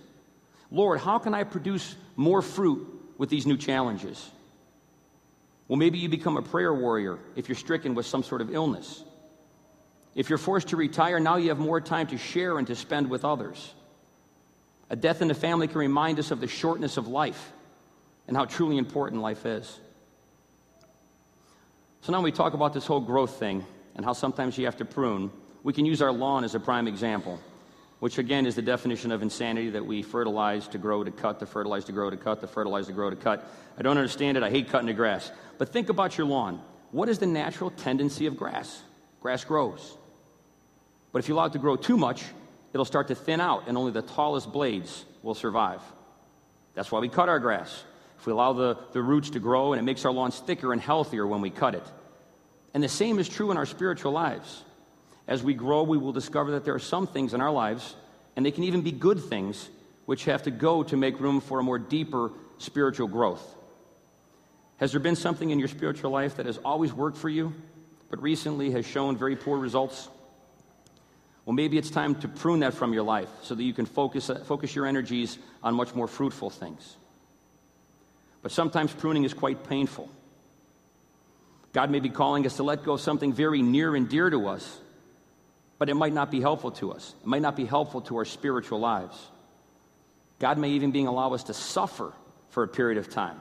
Lord, 0.70 1.00
how 1.00 1.18
can 1.18 1.34
I 1.34 1.44
produce 1.44 1.96
more 2.16 2.40
fruit 2.40 2.86
with 3.18 3.30
these 3.30 3.46
new 3.46 3.56
challenges? 3.56 4.30
Well, 5.66 5.76
maybe 5.76 5.98
you 5.98 6.08
become 6.08 6.36
a 6.36 6.42
prayer 6.42 6.72
warrior 6.72 7.18
if 7.36 7.48
you're 7.48 7.56
stricken 7.56 7.94
with 7.94 8.06
some 8.06 8.22
sort 8.22 8.40
of 8.40 8.54
illness. 8.54 9.02
If 10.14 10.28
you're 10.28 10.38
forced 10.38 10.68
to 10.68 10.76
retire, 10.76 11.18
now 11.18 11.36
you 11.36 11.48
have 11.48 11.58
more 11.58 11.80
time 11.80 12.06
to 12.08 12.18
share 12.18 12.58
and 12.58 12.66
to 12.68 12.76
spend 12.76 13.10
with 13.10 13.24
others. 13.24 13.74
A 14.90 14.96
death 14.96 15.22
in 15.22 15.28
the 15.28 15.34
family 15.34 15.66
can 15.66 15.78
remind 15.78 16.18
us 16.18 16.30
of 16.30 16.40
the 16.40 16.46
shortness 16.46 16.96
of 16.96 17.08
life 17.08 17.52
and 18.26 18.36
how 18.36 18.44
truly 18.44 18.78
important 18.78 19.22
life 19.22 19.46
is. 19.46 19.78
So 22.00 22.12
now 22.12 22.20
we 22.20 22.32
talk 22.32 22.52
about 22.52 22.74
this 22.74 22.86
whole 22.86 23.00
growth 23.00 23.38
thing 23.38 23.64
and 23.96 24.04
how 24.04 24.12
sometimes 24.12 24.58
you 24.58 24.66
have 24.66 24.76
to 24.76 24.84
prune. 24.84 25.30
We 25.62 25.72
can 25.72 25.86
use 25.86 26.02
our 26.02 26.12
lawn 26.12 26.44
as 26.44 26.54
a 26.54 26.60
prime 26.60 26.86
example, 26.86 27.40
which 28.00 28.18
again 28.18 28.44
is 28.44 28.54
the 28.54 28.62
definition 28.62 29.10
of 29.10 29.22
insanity 29.22 29.70
that 29.70 29.86
we 29.86 30.02
fertilize 30.02 30.68
to 30.68 30.78
grow 30.78 31.02
to 31.02 31.10
cut, 31.10 31.38
to 31.40 31.46
fertilize 31.46 31.86
to 31.86 31.92
grow 31.92 32.10
to 32.10 32.16
cut, 32.16 32.40
to 32.42 32.46
fertilize 32.46 32.86
to 32.86 32.92
grow 32.92 33.08
to 33.08 33.16
cut. 33.16 33.50
I 33.78 33.82
don't 33.82 33.96
understand 33.96 34.36
it. 34.36 34.42
I 34.42 34.50
hate 34.50 34.68
cutting 34.68 34.88
the 34.88 34.92
grass. 34.92 35.32
But 35.56 35.70
think 35.70 35.88
about 35.88 36.18
your 36.18 36.26
lawn. 36.26 36.60
What 36.90 37.08
is 37.08 37.18
the 37.18 37.26
natural 37.26 37.70
tendency 37.70 38.26
of 38.26 38.36
grass? 38.36 38.82
Grass 39.22 39.44
grows. 39.44 39.96
But 41.10 41.20
if 41.20 41.28
you 41.28 41.34
allow 41.34 41.46
it 41.46 41.52
to 41.54 41.58
grow 41.58 41.76
too 41.76 41.96
much, 41.96 42.22
it'll 42.74 42.84
start 42.84 43.08
to 43.08 43.14
thin 43.14 43.40
out, 43.40 43.68
and 43.68 43.78
only 43.78 43.92
the 43.92 44.02
tallest 44.02 44.52
blades 44.52 45.04
will 45.22 45.34
survive. 45.34 45.80
That's 46.74 46.90
why 46.92 46.98
we 46.98 47.08
cut 47.08 47.28
our 47.28 47.38
grass. 47.38 47.84
If 48.18 48.26
we 48.26 48.32
allow 48.32 48.52
the, 48.52 48.76
the 48.92 49.00
roots 49.00 49.30
to 49.30 49.38
grow, 49.38 49.72
and 49.72 49.80
it 49.80 49.84
makes 49.84 50.04
our 50.04 50.12
lawns 50.12 50.38
thicker 50.40 50.72
and 50.72 50.82
healthier 50.82 51.26
when 51.26 51.40
we 51.40 51.50
cut 51.50 51.74
it. 51.74 51.86
And 52.74 52.82
the 52.82 52.88
same 52.88 53.18
is 53.20 53.28
true 53.28 53.52
in 53.52 53.56
our 53.56 53.64
spiritual 53.64 54.10
lives. 54.10 54.62
As 55.28 55.42
we 55.42 55.54
grow, 55.54 55.84
we 55.84 55.96
will 55.96 56.12
discover 56.12 56.50
that 56.52 56.64
there 56.64 56.74
are 56.74 56.80
some 56.80 57.06
things 57.06 57.32
in 57.32 57.40
our 57.40 57.52
lives, 57.52 57.94
and 58.34 58.44
they 58.44 58.50
can 58.50 58.64
even 58.64 58.82
be 58.82 58.92
good 58.92 59.22
things, 59.22 59.70
which 60.06 60.24
have 60.24 60.42
to 60.42 60.50
go 60.50 60.82
to 60.82 60.96
make 60.96 61.20
room 61.20 61.40
for 61.40 61.60
a 61.60 61.62
more 61.62 61.78
deeper 61.78 62.32
spiritual 62.58 63.06
growth. 63.06 63.54
Has 64.78 64.90
there 64.90 65.00
been 65.00 65.16
something 65.16 65.50
in 65.50 65.60
your 65.60 65.68
spiritual 65.68 66.10
life 66.10 66.36
that 66.36 66.46
has 66.46 66.58
always 66.58 66.92
worked 66.92 67.16
for 67.16 67.28
you, 67.28 67.54
but 68.10 68.20
recently 68.20 68.72
has 68.72 68.84
shown 68.84 69.16
very 69.16 69.36
poor 69.36 69.58
results? 69.58 70.08
Well, 71.44 71.54
maybe 71.54 71.76
it's 71.76 71.90
time 71.90 72.14
to 72.16 72.28
prune 72.28 72.60
that 72.60 72.74
from 72.74 72.92
your 72.92 73.02
life 73.02 73.28
so 73.42 73.54
that 73.54 73.62
you 73.62 73.74
can 73.74 73.86
focus, 73.86 74.30
uh, 74.30 74.36
focus 74.44 74.74
your 74.74 74.86
energies 74.86 75.38
on 75.62 75.74
much 75.74 75.94
more 75.94 76.08
fruitful 76.08 76.50
things. 76.50 76.96
But 78.42 78.52
sometimes 78.52 78.92
pruning 78.92 79.24
is 79.24 79.34
quite 79.34 79.68
painful. 79.68 80.08
God 81.72 81.90
may 81.90 82.00
be 82.00 82.08
calling 82.08 82.46
us 82.46 82.56
to 82.56 82.62
let 82.62 82.84
go 82.84 82.94
of 82.94 83.00
something 83.00 83.32
very 83.32 83.60
near 83.60 83.94
and 83.96 84.08
dear 84.08 84.30
to 84.30 84.48
us, 84.48 84.80
but 85.78 85.88
it 85.88 85.94
might 85.94 86.12
not 86.12 86.30
be 86.30 86.40
helpful 86.40 86.70
to 86.72 86.92
us. 86.92 87.14
It 87.20 87.26
might 87.26 87.42
not 87.42 87.56
be 87.56 87.64
helpful 87.64 88.00
to 88.02 88.16
our 88.16 88.24
spiritual 88.24 88.78
lives. 88.78 89.18
God 90.38 90.56
may 90.56 90.70
even 90.70 90.92
be 90.92 91.04
allow 91.04 91.34
us 91.34 91.44
to 91.44 91.54
suffer 91.54 92.12
for 92.50 92.62
a 92.62 92.68
period 92.68 92.98
of 92.98 93.10
time. 93.10 93.40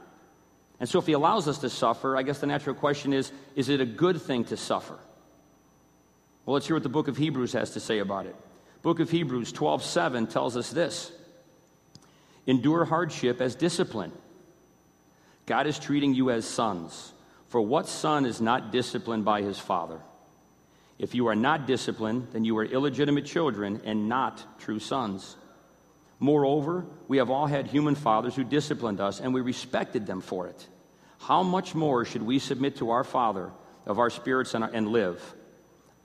And 0.79 0.89
so 0.89 0.99
if 0.99 1.05
he 1.05 1.13
allows 1.13 1.47
us 1.47 1.59
to 1.59 1.69
suffer, 1.69 2.17
I 2.17 2.23
guess 2.23 2.39
the 2.39 2.47
natural 2.47 2.75
question 2.75 3.13
is, 3.13 3.31
is 3.55 3.69
it 3.69 3.79
a 3.79 3.85
good 3.85 4.21
thing 4.21 4.43
to 4.45 4.57
suffer? 4.57 4.97
Well, 6.45 6.55
let's 6.55 6.67
hear 6.67 6.75
what 6.75 6.83
the 6.83 6.89
book 6.89 7.07
of 7.07 7.17
Hebrews 7.17 7.53
has 7.53 7.71
to 7.71 7.79
say 7.79 7.99
about 7.99 8.25
it. 8.25 8.35
Book 8.81 8.99
of 8.99 9.09
Hebrews 9.09 9.53
12:7 9.53 10.27
tells 10.27 10.57
us 10.57 10.69
this. 10.69 11.11
Endure 12.45 12.83
hardship 12.83 13.39
as 13.39 13.55
discipline. 13.55 14.11
God 15.45 15.67
is 15.67 15.79
treating 15.79 16.13
you 16.13 16.29
as 16.31 16.45
sons. 16.45 17.13
For 17.47 17.61
what 17.61 17.87
son 17.87 18.25
is 18.25 18.41
not 18.41 18.71
disciplined 18.71 19.23
by 19.23 19.41
his 19.41 19.59
father? 19.59 20.01
If 20.97 21.15
you 21.15 21.27
are 21.27 21.35
not 21.35 21.67
disciplined, 21.67 22.29
then 22.31 22.43
you 22.43 22.57
are 22.57 22.65
illegitimate 22.65 23.25
children 23.25 23.81
and 23.85 24.09
not 24.09 24.59
true 24.59 24.79
sons. 24.79 25.37
Moreover, 26.19 26.85
we 27.07 27.17
have 27.17 27.29
all 27.29 27.47
had 27.47 27.67
human 27.67 27.95
fathers 27.95 28.35
who 28.35 28.43
disciplined 28.43 28.99
us, 28.99 29.19
and 29.19 29.33
we 29.33 29.41
respected 29.41 30.05
them 30.05 30.21
for 30.21 30.47
it. 30.47 30.67
How 31.19 31.43
much 31.43 31.75
more 31.75 32.05
should 32.05 32.23
we 32.23 32.39
submit 32.39 32.77
to 32.77 32.91
our 32.91 33.03
Father 33.03 33.51
of 33.85 33.99
our 33.99 34.09
spirits 34.09 34.53
and, 34.53 34.63
and 34.63 34.87
live? 34.87 35.35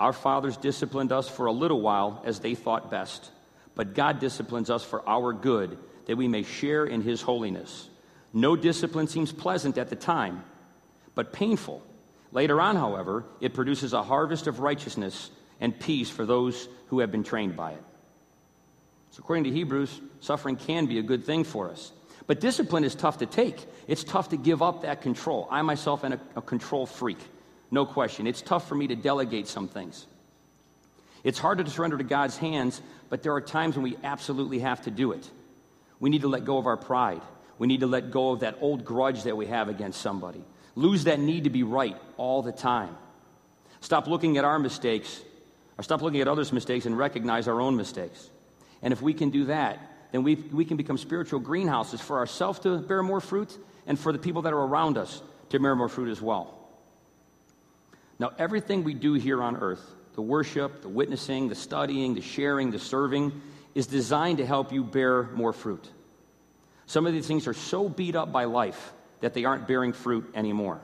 Our 0.00 0.12
fathers 0.12 0.56
disciplined 0.56 1.12
us 1.12 1.28
for 1.28 1.46
a 1.46 1.52
little 1.52 1.80
while 1.80 2.22
as 2.24 2.40
they 2.40 2.54
thought 2.54 2.90
best, 2.90 3.30
but 3.74 3.94
God 3.94 4.20
disciplines 4.20 4.70
us 4.70 4.84
for 4.84 5.06
our 5.08 5.32
good, 5.32 5.78
that 6.06 6.16
we 6.16 6.28
may 6.28 6.42
share 6.42 6.84
in 6.84 7.02
his 7.02 7.20
holiness. 7.20 7.88
No 8.32 8.56
discipline 8.56 9.08
seems 9.08 9.32
pleasant 9.32 9.78
at 9.78 9.90
the 9.90 9.96
time, 9.96 10.44
but 11.14 11.32
painful. 11.32 11.82
Later 12.30 12.60
on, 12.60 12.76
however, 12.76 13.24
it 13.40 13.54
produces 13.54 13.92
a 13.92 14.02
harvest 14.02 14.46
of 14.46 14.60
righteousness 14.60 15.30
and 15.60 15.78
peace 15.78 16.10
for 16.10 16.24
those 16.24 16.68
who 16.88 17.00
have 17.00 17.10
been 17.10 17.24
trained 17.24 17.56
by 17.56 17.72
it. 17.72 17.82
So, 19.10 19.20
according 19.20 19.44
to 19.44 19.50
Hebrews, 19.50 20.00
suffering 20.20 20.56
can 20.56 20.86
be 20.86 20.98
a 20.98 21.02
good 21.02 21.24
thing 21.24 21.44
for 21.44 21.70
us. 21.70 21.92
But 22.26 22.40
discipline 22.40 22.84
is 22.84 22.94
tough 22.94 23.18
to 23.18 23.26
take. 23.26 23.64
It's 23.86 24.04
tough 24.04 24.28
to 24.28 24.36
give 24.36 24.62
up 24.62 24.82
that 24.82 25.00
control. 25.00 25.48
I 25.50 25.62
myself 25.62 26.04
am 26.04 26.12
a, 26.12 26.20
a 26.36 26.42
control 26.42 26.84
freak, 26.84 27.18
no 27.70 27.86
question. 27.86 28.26
It's 28.26 28.42
tough 28.42 28.68
for 28.68 28.74
me 28.74 28.86
to 28.88 28.96
delegate 28.96 29.48
some 29.48 29.68
things. 29.68 30.06
It's 31.24 31.38
harder 31.38 31.64
to 31.64 31.70
surrender 31.70 31.98
to 31.98 32.04
God's 32.04 32.36
hands, 32.36 32.80
but 33.08 33.22
there 33.22 33.34
are 33.34 33.40
times 33.40 33.76
when 33.76 33.82
we 33.82 33.96
absolutely 34.02 34.60
have 34.60 34.82
to 34.82 34.90
do 34.90 35.12
it. 35.12 35.28
We 36.00 36.10
need 36.10 36.22
to 36.22 36.28
let 36.28 36.44
go 36.44 36.58
of 36.58 36.66
our 36.66 36.76
pride. 36.76 37.22
We 37.58 37.66
need 37.66 37.80
to 37.80 37.86
let 37.86 38.10
go 38.10 38.30
of 38.30 38.40
that 38.40 38.58
old 38.60 38.84
grudge 38.84 39.24
that 39.24 39.36
we 39.36 39.46
have 39.46 39.68
against 39.68 40.00
somebody. 40.00 40.44
Lose 40.74 41.04
that 41.04 41.18
need 41.18 41.44
to 41.44 41.50
be 41.50 41.64
right 41.64 41.96
all 42.16 42.42
the 42.42 42.52
time. 42.52 42.96
Stop 43.80 44.06
looking 44.06 44.38
at 44.38 44.44
our 44.44 44.58
mistakes, 44.58 45.20
or 45.76 45.82
stop 45.82 46.02
looking 46.02 46.20
at 46.20 46.28
others' 46.28 46.52
mistakes 46.52 46.86
and 46.86 46.96
recognize 46.96 47.48
our 47.48 47.60
own 47.60 47.76
mistakes. 47.76 48.30
And 48.82 48.92
if 48.92 49.02
we 49.02 49.12
can 49.12 49.30
do 49.30 49.46
that, 49.46 49.80
then 50.12 50.22
we, 50.22 50.36
we 50.36 50.64
can 50.64 50.76
become 50.76 50.98
spiritual 50.98 51.40
greenhouses 51.40 52.00
for 52.00 52.18
ourselves 52.18 52.60
to 52.60 52.78
bear 52.78 53.02
more 53.02 53.20
fruit 53.20 53.56
and 53.86 53.98
for 53.98 54.12
the 54.12 54.18
people 54.18 54.42
that 54.42 54.52
are 54.52 54.64
around 54.64 54.96
us 54.96 55.20
to 55.50 55.58
bear 55.58 55.74
more 55.74 55.88
fruit 55.88 56.10
as 56.10 56.22
well. 56.22 56.57
Now, 58.18 58.32
everything 58.38 58.84
we 58.84 58.94
do 58.94 59.14
here 59.14 59.42
on 59.42 59.56
earth, 59.56 59.84
the 60.14 60.22
worship, 60.22 60.82
the 60.82 60.88
witnessing, 60.88 61.48
the 61.48 61.54
studying, 61.54 62.14
the 62.14 62.20
sharing, 62.20 62.70
the 62.70 62.78
serving, 62.78 63.40
is 63.74 63.86
designed 63.86 64.38
to 64.38 64.46
help 64.46 64.72
you 64.72 64.82
bear 64.82 65.24
more 65.34 65.52
fruit. 65.52 65.88
Some 66.86 67.06
of 67.06 67.12
these 67.12 67.26
things 67.26 67.46
are 67.46 67.54
so 67.54 67.88
beat 67.88 68.16
up 68.16 68.32
by 68.32 68.44
life 68.44 68.92
that 69.20 69.34
they 69.34 69.44
aren't 69.44 69.68
bearing 69.68 69.92
fruit 69.92 70.30
anymore. 70.34 70.80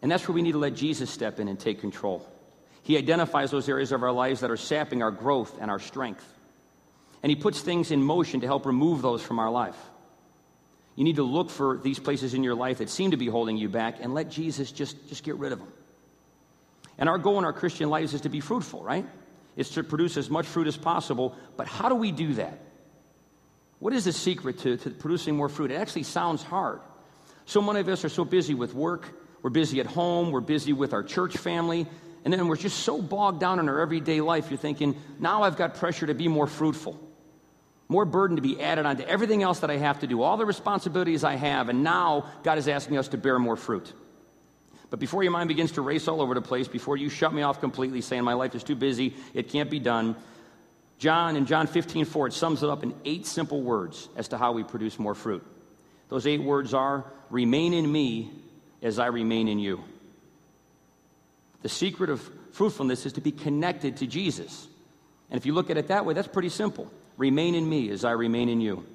And 0.00 0.10
that's 0.10 0.28
where 0.28 0.34
we 0.34 0.42
need 0.42 0.52
to 0.52 0.58
let 0.58 0.74
Jesus 0.74 1.10
step 1.10 1.40
in 1.40 1.48
and 1.48 1.58
take 1.58 1.80
control. 1.80 2.28
He 2.82 2.96
identifies 2.96 3.50
those 3.50 3.68
areas 3.68 3.90
of 3.90 4.02
our 4.02 4.12
lives 4.12 4.40
that 4.40 4.50
are 4.50 4.56
sapping 4.56 5.02
our 5.02 5.10
growth 5.10 5.58
and 5.60 5.70
our 5.70 5.80
strength. 5.80 6.24
And 7.22 7.30
He 7.30 7.36
puts 7.36 7.60
things 7.60 7.90
in 7.90 8.02
motion 8.02 8.40
to 8.40 8.46
help 8.46 8.64
remove 8.64 9.02
those 9.02 9.22
from 9.22 9.38
our 9.38 9.50
life. 9.50 9.76
You 10.98 11.04
need 11.04 11.14
to 11.16 11.22
look 11.22 11.48
for 11.48 11.76
these 11.76 12.00
places 12.00 12.34
in 12.34 12.42
your 12.42 12.56
life 12.56 12.78
that 12.78 12.90
seem 12.90 13.12
to 13.12 13.16
be 13.16 13.28
holding 13.28 13.56
you 13.56 13.68
back 13.68 13.98
and 14.00 14.14
let 14.14 14.30
Jesus 14.30 14.72
just, 14.72 14.96
just 15.08 15.22
get 15.22 15.36
rid 15.36 15.52
of 15.52 15.60
them. 15.60 15.72
And 16.98 17.08
our 17.08 17.18
goal 17.18 17.38
in 17.38 17.44
our 17.44 17.52
Christian 17.52 17.88
lives 17.88 18.14
is 18.14 18.22
to 18.22 18.28
be 18.28 18.40
fruitful, 18.40 18.82
right? 18.82 19.06
It's 19.54 19.70
to 19.74 19.84
produce 19.84 20.16
as 20.16 20.28
much 20.28 20.44
fruit 20.44 20.66
as 20.66 20.76
possible. 20.76 21.36
But 21.56 21.68
how 21.68 21.88
do 21.88 21.94
we 21.94 22.10
do 22.10 22.34
that? 22.34 22.58
What 23.78 23.92
is 23.92 24.06
the 24.06 24.12
secret 24.12 24.58
to, 24.58 24.76
to 24.76 24.90
producing 24.90 25.36
more 25.36 25.48
fruit? 25.48 25.70
It 25.70 25.76
actually 25.76 26.02
sounds 26.02 26.42
hard. 26.42 26.80
So 27.46 27.62
many 27.62 27.78
of 27.78 27.88
us 27.88 28.04
are 28.04 28.08
so 28.08 28.24
busy 28.24 28.54
with 28.54 28.74
work, 28.74 29.08
we're 29.40 29.50
busy 29.50 29.78
at 29.78 29.86
home, 29.86 30.32
we're 30.32 30.40
busy 30.40 30.72
with 30.72 30.92
our 30.92 31.04
church 31.04 31.36
family, 31.36 31.86
and 32.24 32.34
then 32.34 32.48
we're 32.48 32.56
just 32.56 32.80
so 32.80 33.00
bogged 33.00 33.38
down 33.38 33.60
in 33.60 33.68
our 33.68 33.80
everyday 33.80 34.20
life, 34.20 34.50
you're 34.50 34.58
thinking, 34.58 35.00
now 35.20 35.44
I've 35.44 35.56
got 35.56 35.76
pressure 35.76 36.08
to 36.08 36.14
be 36.14 36.26
more 36.26 36.48
fruitful, 36.48 36.98
more 37.88 38.04
burden 38.04 38.36
to 38.36 38.42
be 38.42 38.60
added 38.60 38.86
onto 38.86 39.02
everything 39.02 39.42
else 39.42 39.60
that 39.60 39.70
I 39.70 39.76
have 39.78 40.00
to 40.00 40.06
do, 40.06 40.22
all 40.22 40.36
the 40.36 40.46
responsibilities 40.46 41.24
I 41.24 41.36
have, 41.36 41.68
and 41.68 41.82
now 41.82 42.26
God 42.42 42.58
is 42.58 42.68
asking 42.68 42.98
us 42.98 43.08
to 43.08 43.16
bear 43.16 43.38
more 43.38 43.56
fruit. 43.56 43.92
But 44.90 45.00
before 45.00 45.22
your 45.22 45.32
mind 45.32 45.48
begins 45.48 45.72
to 45.72 45.82
race 45.82 46.08
all 46.08 46.20
over 46.20 46.34
the 46.34 46.42
place, 46.42 46.68
before 46.68 46.96
you 46.96 47.08
shut 47.08 47.32
me 47.32 47.42
off 47.42 47.60
completely 47.60 48.00
saying 48.00 48.24
my 48.24 48.34
life 48.34 48.54
is 48.54 48.62
too 48.62 48.76
busy, 48.76 49.14
it 49.34 49.50
can't 49.50 49.70
be 49.70 49.80
done, 49.80 50.16
John, 50.98 51.36
in 51.36 51.46
John 51.46 51.68
15, 51.68 52.04
4, 52.04 52.26
it 52.26 52.32
sums 52.32 52.62
it 52.62 52.68
up 52.68 52.82
in 52.82 52.92
eight 53.04 53.24
simple 53.24 53.62
words 53.62 54.08
as 54.16 54.28
to 54.28 54.38
how 54.38 54.52
we 54.52 54.64
produce 54.64 54.98
more 54.98 55.14
fruit. 55.14 55.46
Those 56.08 56.26
eight 56.26 56.42
words 56.42 56.74
are 56.74 57.04
remain 57.30 57.72
in 57.72 57.90
me 57.90 58.32
as 58.82 58.98
I 58.98 59.06
remain 59.06 59.46
in 59.46 59.60
you. 59.60 59.82
The 61.62 61.68
secret 61.68 62.10
of 62.10 62.28
fruitfulness 62.52 63.06
is 63.06 63.12
to 63.14 63.20
be 63.20 63.30
connected 63.30 63.98
to 63.98 64.06
Jesus. 64.06 64.66
And 65.30 65.38
if 65.38 65.46
you 65.46 65.54
look 65.54 65.70
at 65.70 65.76
it 65.76 65.88
that 65.88 66.04
way, 66.04 66.14
that's 66.14 66.28
pretty 66.28 66.48
simple. 66.48 66.90
Remain 67.18 67.54
in 67.54 67.68
me 67.68 67.90
as 67.90 68.04
I 68.04 68.12
remain 68.12 68.48
in 68.48 68.60
you. 68.60 68.86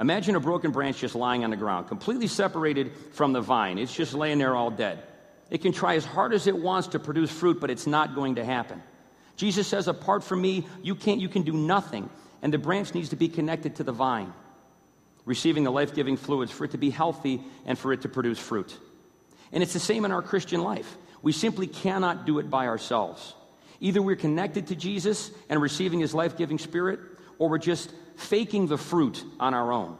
Imagine 0.00 0.36
a 0.36 0.40
broken 0.40 0.70
branch 0.70 0.98
just 0.98 1.14
lying 1.14 1.44
on 1.44 1.50
the 1.50 1.56
ground, 1.56 1.88
completely 1.88 2.26
separated 2.26 2.92
from 3.12 3.32
the 3.32 3.40
vine. 3.40 3.78
It's 3.78 3.94
just 3.94 4.14
laying 4.14 4.38
there 4.38 4.54
all 4.54 4.70
dead. 4.70 5.02
It 5.50 5.62
can 5.62 5.72
try 5.72 5.94
as 5.94 6.04
hard 6.04 6.34
as 6.34 6.46
it 6.46 6.56
wants 6.56 6.88
to 6.88 6.98
produce 6.98 7.30
fruit, 7.30 7.60
but 7.60 7.70
it's 7.70 7.86
not 7.86 8.14
going 8.14 8.34
to 8.34 8.44
happen. 8.44 8.82
Jesus 9.36 9.66
says, 9.66 9.88
Apart 9.88 10.22
from 10.22 10.42
me, 10.42 10.66
you, 10.82 10.94
can't, 10.94 11.20
you 11.20 11.28
can 11.28 11.42
do 11.42 11.52
nothing. 11.52 12.10
And 12.42 12.52
the 12.52 12.58
branch 12.58 12.94
needs 12.94 13.08
to 13.08 13.16
be 13.16 13.28
connected 13.28 13.76
to 13.76 13.84
the 13.84 13.92
vine, 13.92 14.32
receiving 15.24 15.64
the 15.64 15.72
life 15.72 15.94
giving 15.94 16.16
fluids 16.16 16.52
for 16.52 16.64
it 16.64 16.72
to 16.72 16.78
be 16.78 16.90
healthy 16.90 17.42
and 17.64 17.76
for 17.76 17.92
it 17.92 18.02
to 18.02 18.08
produce 18.08 18.38
fruit. 18.38 18.76
And 19.50 19.62
it's 19.62 19.72
the 19.72 19.80
same 19.80 20.04
in 20.04 20.12
our 20.12 20.22
Christian 20.22 20.62
life. 20.62 20.96
We 21.22 21.32
simply 21.32 21.66
cannot 21.66 22.26
do 22.26 22.38
it 22.38 22.50
by 22.50 22.66
ourselves. 22.66 23.34
Either 23.80 24.02
we're 24.02 24.16
connected 24.16 24.68
to 24.68 24.76
Jesus 24.76 25.30
and 25.48 25.60
receiving 25.60 26.00
his 26.00 26.14
life 26.14 26.36
giving 26.36 26.58
spirit, 26.58 27.00
or 27.38 27.48
we're 27.48 27.58
just 27.58 27.92
faking 28.16 28.66
the 28.66 28.78
fruit 28.78 29.24
on 29.38 29.54
our 29.54 29.72
own. 29.72 29.96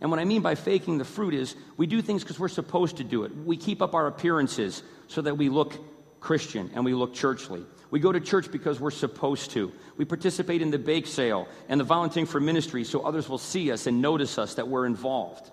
And 0.00 0.10
what 0.10 0.20
I 0.20 0.24
mean 0.24 0.42
by 0.42 0.54
faking 0.54 0.98
the 0.98 1.04
fruit 1.04 1.34
is 1.34 1.54
we 1.76 1.86
do 1.86 2.02
things 2.02 2.22
because 2.22 2.38
we're 2.38 2.48
supposed 2.48 2.98
to 2.98 3.04
do 3.04 3.24
it. 3.24 3.34
We 3.36 3.56
keep 3.56 3.80
up 3.80 3.94
our 3.94 4.06
appearances 4.06 4.82
so 5.08 5.22
that 5.22 5.36
we 5.36 5.48
look 5.48 5.78
Christian 6.20 6.70
and 6.74 6.84
we 6.84 6.94
look 6.94 7.14
churchly. 7.14 7.64
We 7.90 8.00
go 8.00 8.10
to 8.10 8.20
church 8.20 8.50
because 8.50 8.80
we're 8.80 8.90
supposed 8.90 9.52
to. 9.52 9.72
We 9.96 10.04
participate 10.04 10.62
in 10.62 10.70
the 10.70 10.78
bake 10.78 11.06
sale 11.06 11.46
and 11.68 11.78
the 11.78 11.84
volunteering 11.84 12.26
for 12.26 12.40
ministry 12.40 12.84
so 12.84 13.00
others 13.00 13.28
will 13.28 13.38
see 13.38 13.70
us 13.70 13.86
and 13.86 14.00
notice 14.00 14.38
us 14.38 14.54
that 14.54 14.66
we're 14.66 14.86
involved. 14.86 15.50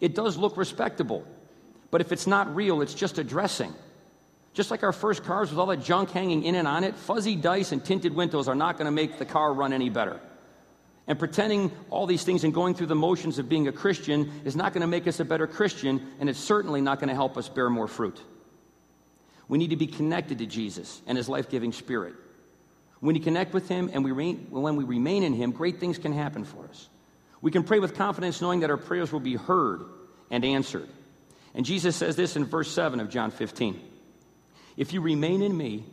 It 0.00 0.14
does 0.14 0.36
look 0.36 0.56
respectable, 0.56 1.24
but 1.90 2.00
if 2.00 2.12
it's 2.12 2.26
not 2.26 2.54
real, 2.54 2.82
it's 2.82 2.94
just 2.94 3.18
a 3.18 3.24
dressing. 3.24 3.72
Just 4.54 4.70
like 4.70 4.82
our 4.82 4.92
first 4.92 5.24
cars 5.24 5.50
with 5.50 5.58
all 5.58 5.66
that 5.66 5.82
junk 5.82 6.10
hanging 6.10 6.42
in 6.42 6.54
and 6.54 6.66
on 6.66 6.84
it, 6.84 6.96
fuzzy 6.96 7.36
dice 7.36 7.72
and 7.72 7.84
tinted 7.84 8.14
windows 8.14 8.48
are 8.48 8.54
not 8.54 8.76
going 8.76 8.86
to 8.86 8.92
make 8.92 9.18
the 9.18 9.24
car 9.24 9.52
run 9.52 9.72
any 9.72 9.90
better. 9.90 10.20
And 11.06 11.18
pretending 11.18 11.72
all 11.90 12.06
these 12.06 12.24
things 12.24 12.44
and 12.44 12.52
going 12.52 12.74
through 12.74 12.88
the 12.88 12.94
motions 12.94 13.38
of 13.38 13.48
being 13.48 13.66
a 13.68 13.72
Christian 13.72 14.30
is 14.44 14.56
not 14.56 14.74
going 14.74 14.82
to 14.82 14.86
make 14.86 15.06
us 15.06 15.20
a 15.20 15.24
better 15.24 15.46
Christian, 15.46 16.06
and 16.20 16.28
it's 16.28 16.38
certainly 16.38 16.80
not 16.80 16.98
going 16.98 17.08
to 17.08 17.14
help 17.14 17.38
us 17.38 17.48
bear 17.48 17.70
more 17.70 17.88
fruit. 17.88 18.20
We 19.48 19.56
need 19.56 19.70
to 19.70 19.76
be 19.76 19.86
connected 19.86 20.38
to 20.38 20.46
Jesus 20.46 21.00
and 21.06 21.16
his 21.16 21.28
life 21.28 21.48
giving 21.48 21.72
spirit. 21.72 22.14
When 23.00 23.14
we 23.14 23.20
connect 23.20 23.54
with 23.54 23.68
him 23.68 23.90
and 23.92 24.04
we 24.04 24.10
when 24.10 24.76
we 24.76 24.84
remain 24.84 25.22
in 25.22 25.32
him, 25.32 25.52
great 25.52 25.80
things 25.80 25.98
can 25.98 26.12
happen 26.12 26.44
for 26.44 26.64
us. 26.66 26.88
We 27.40 27.50
can 27.50 27.62
pray 27.62 27.78
with 27.78 27.94
confidence 27.94 28.42
knowing 28.42 28.60
that 28.60 28.70
our 28.70 28.76
prayers 28.76 29.12
will 29.12 29.20
be 29.20 29.36
heard 29.36 29.84
and 30.30 30.44
answered. 30.44 30.88
And 31.54 31.64
Jesus 31.64 31.96
says 31.96 32.16
this 32.16 32.36
in 32.36 32.44
verse 32.44 32.70
7 32.70 33.00
of 33.00 33.08
John 33.08 33.30
15 33.30 33.80
If 34.78 34.92
you 34.92 35.00
remain 35.00 35.42
in 35.42 35.54
me 35.54 35.84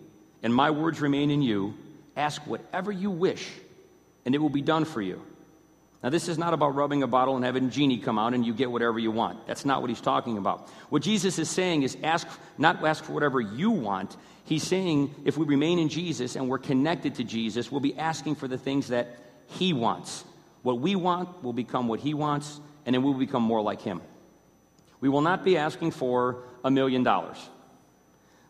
and 0.44 0.54
my 0.54 0.70
words 0.70 1.02
remain 1.02 1.32
in 1.32 1.42
you, 1.42 1.74
ask 2.16 2.46
whatever 2.46 2.92
you 2.92 3.10
wish 3.10 3.50
and 4.26 4.36
it 4.36 4.38
will 4.38 4.50
be 4.50 4.62
done 4.62 4.86
for 4.86 5.02
you. 5.02 5.22
Now, 6.04 6.12
this 6.12 6.30
is 6.30 6.38
not 6.38 6.54
about 6.54 6.76
rubbing 6.76 7.02
a 7.02 7.08
bottle 7.08 7.36
and 7.36 7.44
having 7.44 7.66
a 7.66 7.70
genie 7.70 7.98
come 7.98 8.20
out 8.20 8.36
and 8.36 8.46
you 8.46 8.54
get 8.54 8.70
whatever 8.70 9.00
you 9.00 9.10
want. 9.10 9.48
That's 9.48 9.66
not 9.66 9.82
what 9.82 9.90
he's 9.90 10.02
talking 10.02 10.38
about. 10.38 10.70
What 10.90 11.02
Jesus 11.02 11.40
is 11.40 11.50
saying 11.50 11.82
is 11.82 11.98
ask, 12.04 12.28
not 12.60 12.86
ask 12.86 13.04
for 13.04 13.14
whatever 13.14 13.42
you 13.42 13.72
want. 13.72 14.16
He's 14.44 14.62
saying 14.62 15.16
if 15.26 15.36
we 15.36 15.48
remain 15.48 15.80
in 15.80 15.90
Jesus 15.90 16.36
and 16.36 16.48
we're 16.48 16.60
connected 16.60 17.16
to 17.16 17.24
Jesus, 17.24 17.72
we'll 17.72 17.82
be 17.82 17.98
asking 17.98 18.36
for 18.36 18.48
the 18.48 18.58
things 18.60 18.90
that 18.90 19.18
he 19.48 19.74
wants. 19.74 20.24
What 20.62 20.80
we 20.80 20.96
want 20.96 21.44
will 21.44 21.54
become 21.54 21.88
what 21.88 22.00
he 22.00 22.14
wants, 22.14 22.60
and 22.86 22.94
then 22.94 23.02
we'll 23.02 23.16
become 23.16 23.42
more 23.42 23.62
like 23.62 23.82
him. 23.82 24.02
We 25.02 25.10
will 25.10 25.22
not 25.22 25.44
be 25.44 25.58
asking 25.58 25.92
for 25.92 26.44
a 26.64 26.70
million 26.70 27.02
dollars. 27.02 27.38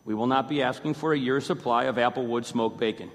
We 0.06 0.14
will 0.14 0.28
not 0.28 0.48
be 0.48 0.62
asking 0.62 0.94
for 0.94 1.12
a 1.12 1.18
year's 1.18 1.44
supply 1.44 1.84
of 1.84 1.96
Applewood 1.96 2.44
smoked 2.44 2.78
bacon. 2.78 3.10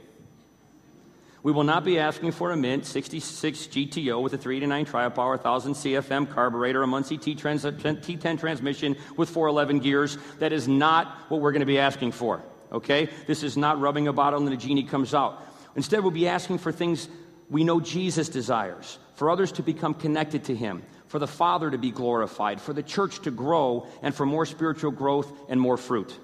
We 1.41 1.53
will 1.53 1.63
not 1.63 1.85
be 1.85 1.97
asking 1.97 2.33
for 2.33 2.51
a 2.51 2.57
Mint 2.57 2.85
66 2.85 3.67
GTO 3.67 4.21
with 4.21 4.33
a 4.33 4.37
389 4.37 4.85
Tri-Power 4.85 5.37
1000 5.37 5.73
CFM 5.73 6.29
carburetor, 6.29 6.83
a 6.83 6.87
Muncie 6.87 7.17
T-trans- 7.17 7.63
T10 7.63 8.39
transmission 8.39 8.95
with 9.17 9.29
411 9.29 9.79
gears. 9.79 10.17
That 10.39 10.53
is 10.53 10.67
not 10.67 11.07
what 11.29 11.41
we're 11.41 11.53
going 11.53 11.61
to 11.61 11.65
be 11.65 11.79
asking 11.79 12.11
for, 12.11 12.43
okay? 12.71 13.09
This 13.25 13.41
is 13.41 13.57
not 13.57 13.79
rubbing 13.79 14.07
a 14.07 14.13
bottle 14.13 14.39
and 14.39 14.47
the 14.47 14.57
genie 14.57 14.83
comes 14.83 15.15
out. 15.15 15.43
Instead, 15.75 16.01
we'll 16.01 16.11
be 16.11 16.27
asking 16.27 16.59
for 16.59 16.71
things 16.71 17.07
we 17.49 17.63
know 17.63 17.79
Jesus 17.79 18.29
desires, 18.29 18.99
for 19.15 19.31
others 19.31 19.53
to 19.53 19.63
become 19.63 19.93
connected 19.93 20.43
to 20.43 20.55
Him, 20.55 20.83
for 21.07 21.17
the 21.17 21.27
Father 21.27 21.71
to 21.71 21.77
be 21.77 21.89
glorified, 21.89 22.61
for 22.61 22.73
the 22.73 22.83
church 22.83 23.19
to 23.21 23.31
grow, 23.31 23.87
and 24.03 24.13
for 24.13 24.25
more 24.25 24.45
spiritual 24.45 24.91
growth 24.91 25.31
and 25.49 25.59
more 25.59 25.77
fruit. 25.77 26.17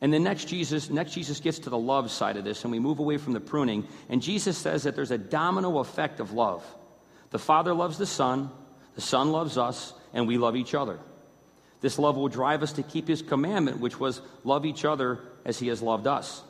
And 0.00 0.12
then 0.12 0.22
next 0.22 0.46
Jesus, 0.46 0.88
next 0.88 1.12
Jesus 1.12 1.40
gets 1.40 1.58
to 1.60 1.70
the 1.70 1.78
love 1.78 2.10
side 2.10 2.36
of 2.36 2.44
this, 2.44 2.64
and 2.64 2.72
we 2.72 2.78
move 2.78 3.00
away 3.00 3.18
from 3.18 3.34
the 3.34 3.40
pruning. 3.40 3.86
And 4.08 4.22
Jesus 4.22 4.56
says 4.56 4.84
that 4.84 4.96
there's 4.96 5.10
a 5.10 5.18
domino 5.18 5.78
effect 5.78 6.20
of 6.20 6.32
love. 6.32 6.64
The 7.30 7.38
Father 7.38 7.74
loves 7.74 7.98
the 7.98 8.06
Son, 8.06 8.50
the 8.94 9.00
Son 9.00 9.30
loves 9.30 9.58
us, 9.58 9.92
and 10.14 10.26
we 10.26 10.38
love 10.38 10.56
each 10.56 10.74
other. 10.74 10.98
This 11.80 11.98
love 11.98 12.16
will 12.16 12.28
drive 12.28 12.62
us 12.62 12.72
to 12.74 12.82
keep 12.82 13.08
His 13.08 13.22
commandment, 13.22 13.80
which 13.80 14.00
was 14.00 14.22
love 14.42 14.64
each 14.64 14.84
other 14.84 15.20
as 15.44 15.58
He 15.58 15.68
has 15.68 15.82
loved 15.82 16.06
us. 16.06 16.42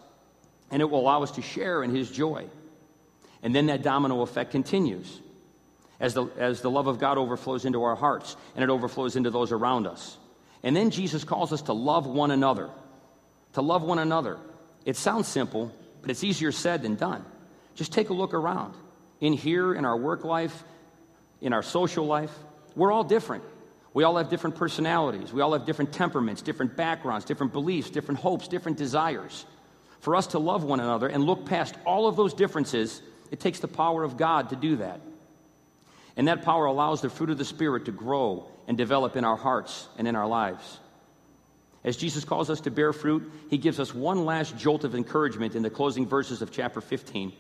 And 0.71 0.81
it 0.81 0.89
will 0.89 1.01
allow 1.01 1.23
us 1.23 1.33
to 1.33 1.43
share 1.43 1.83
in 1.83 1.95
His 1.95 2.11
joy. 2.11 2.47
And 3.43 3.55
then 3.55 3.67
that 3.67 3.83
domino 3.83 4.23
effect 4.23 4.53
continues 4.53 5.21
as 5.99 6.15
the, 6.15 6.27
as 6.39 6.61
the 6.63 6.71
love 6.71 6.87
of 6.87 6.99
God 6.99 7.19
overflows 7.19 7.65
into 7.65 7.83
our 7.83 7.97
hearts 7.97 8.37
and 8.55 8.63
it 8.63 8.71
overflows 8.71 9.17
into 9.17 9.31
those 9.31 9.53
around 9.53 9.87
us. 9.87 10.17
And 10.63 10.77
then 10.77 10.91
Jesus 10.91 11.25
calls 11.25 11.53
us 11.53 11.63
to 11.63 11.73
love 11.73 12.07
one 12.07 12.31
another 12.31 12.71
to 13.55 13.63
love 13.63 13.83
one 13.83 13.99
another. 13.99 14.39
It 14.85 14.97
sounds 14.97 15.29
simple, 15.29 15.73
but 16.01 16.11
it's 16.11 16.25
easier 16.25 16.53
said 16.53 16.83
than 16.83 16.95
done. 16.95 17.25
Just 17.75 17.93
take 17.93 18.11
a 18.11 18.15
look 18.15 18.35
around. 18.35 18.75
In 19.21 19.33
here, 19.33 19.75
in 19.75 19.85
our 19.85 19.97
work 19.97 20.25
life, 20.25 20.65
in 21.41 21.53
our 21.53 21.63
social 21.63 22.07
life, 22.07 22.33
we're 22.75 22.93
all 22.93 23.05
different. 23.05 23.45
We 23.93 24.05
all 24.05 24.17
have 24.17 24.31
different 24.31 24.57
personalities. 24.57 25.33
We 25.33 25.41
all 25.41 25.53
have 25.53 25.67
different 25.67 25.93
temperaments, 25.93 26.43
different 26.43 26.77
backgrounds, 26.77 27.25
different 27.25 27.53
beliefs, 27.53 27.91
different 27.91 28.21
hopes, 28.21 28.49
different 28.49 28.79
desires. 28.79 29.45
For 30.01 30.17
us 30.17 30.29
to 30.29 30.39
love 30.39 30.65
one 30.65 30.81
another 30.81 31.09
and 31.09 31.25
look 31.25 31.45
past 31.45 31.75
all 31.85 32.07
of 32.07 32.17
those 32.17 32.33
differences, 32.33 33.03
it 33.31 33.41
takes 33.41 33.59
the 33.61 33.69
power 33.69 34.05
of 34.05 34.17
God 34.17 34.51
to 34.51 34.57
do 34.57 34.77
that. 34.77 35.01
And 36.17 36.29
that 36.29 36.43
power 36.43 36.67
allows 36.67 37.01
the 37.01 37.11
fruit 37.11 37.31
of 37.31 37.39
the 37.39 37.45
Spirit 37.45 37.87
to 37.87 37.93
grow 37.93 38.47
and 38.67 38.77
develop 38.77 39.17
in 39.17 39.25
our 39.25 39.37
hearts 39.37 39.89
and 39.99 40.07
in 40.07 40.17
our 40.17 40.27
lives. 40.27 40.79
As 41.83 41.97
Jesus 41.97 42.25
calls 42.25 42.51
us 42.51 42.61
to 42.62 42.71
bear 42.71 42.93
fruit, 42.93 43.31
he 43.49 43.57
gives 43.57 43.81
us 43.81 43.95
one 43.95 44.27
last 44.27 44.57
jolt 44.57 44.85
of 44.85 44.95
encouragement 44.95 45.55
in 45.55 45.62
the 45.62 45.71
closing 45.71 46.07
verses 46.07 46.43
of 46.43 46.51
chapter 46.51 46.81
15, 46.81 47.33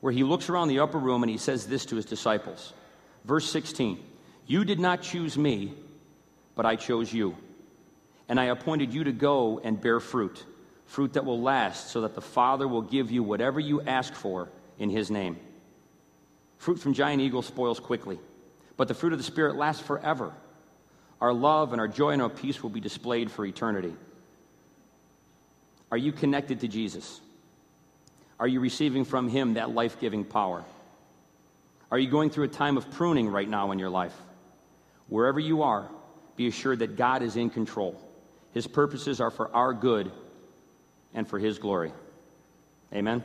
where 0.00 0.12
he 0.12 0.22
looks 0.22 0.48
around 0.48 0.68
the 0.68 0.78
upper 0.78 0.98
room 0.98 1.22
and 1.22 1.30
he 1.30 1.38
says 1.38 1.66
this 1.66 1.84
to 1.86 1.96
his 1.96 2.04
disciples. 2.04 2.72
Verse 3.24 3.50
16 3.50 3.98
You 4.46 4.64
did 4.64 4.78
not 4.78 5.02
choose 5.02 5.36
me, 5.36 5.74
but 6.54 6.64
I 6.64 6.76
chose 6.76 7.12
you. 7.12 7.36
And 8.28 8.38
I 8.38 8.44
appointed 8.44 8.94
you 8.94 9.04
to 9.04 9.12
go 9.12 9.60
and 9.62 9.80
bear 9.80 9.98
fruit, 9.98 10.44
fruit 10.86 11.14
that 11.14 11.24
will 11.24 11.40
last, 11.40 11.90
so 11.90 12.02
that 12.02 12.14
the 12.14 12.20
Father 12.20 12.68
will 12.68 12.82
give 12.82 13.10
you 13.10 13.24
whatever 13.24 13.58
you 13.58 13.82
ask 13.82 14.14
for 14.14 14.48
in 14.78 14.90
his 14.90 15.10
name. 15.10 15.38
Fruit 16.56 16.78
from 16.78 16.94
giant 16.94 17.20
eagle 17.20 17.42
spoils 17.42 17.80
quickly, 17.80 18.20
but 18.76 18.86
the 18.86 18.94
fruit 18.94 19.12
of 19.12 19.18
the 19.18 19.24
Spirit 19.24 19.56
lasts 19.56 19.82
forever 19.82 20.32
our 21.22 21.32
love 21.32 21.70
and 21.70 21.80
our 21.80 21.86
joy 21.86 22.10
and 22.10 22.20
our 22.20 22.28
peace 22.28 22.64
will 22.64 22.70
be 22.70 22.80
displayed 22.80 23.30
for 23.30 23.46
eternity. 23.46 23.94
Are 25.92 25.96
you 25.96 26.10
connected 26.10 26.60
to 26.60 26.68
Jesus? 26.68 27.20
Are 28.40 28.48
you 28.48 28.58
receiving 28.58 29.04
from 29.04 29.28
Him 29.28 29.54
that 29.54 29.70
life 29.70 30.00
giving 30.00 30.24
power? 30.24 30.64
Are 31.92 31.98
you 31.98 32.10
going 32.10 32.30
through 32.30 32.46
a 32.46 32.48
time 32.48 32.76
of 32.76 32.90
pruning 32.90 33.28
right 33.28 33.48
now 33.48 33.70
in 33.70 33.78
your 33.78 33.88
life? 33.88 34.16
Wherever 35.06 35.38
you 35.38 35.62
are, 35.62 35.88
be 36.34 36.48
assured 36.48 36.80
that 36.80 36.96
God 36.96 37.22
is 37.22 37.36
in 37.36 37.50
control. 37.50 38.00
His 38.52 38.66
purposes 38.66 39.20
are 39.20 39.30
for 39.30 39.54
our 39.54 39.72
good 39.72 40.10
and 41.14 41.28
for 41.28 41.38
His 41.38 41.56
glory. 41.56 41.92
Amen. 42.92 43.22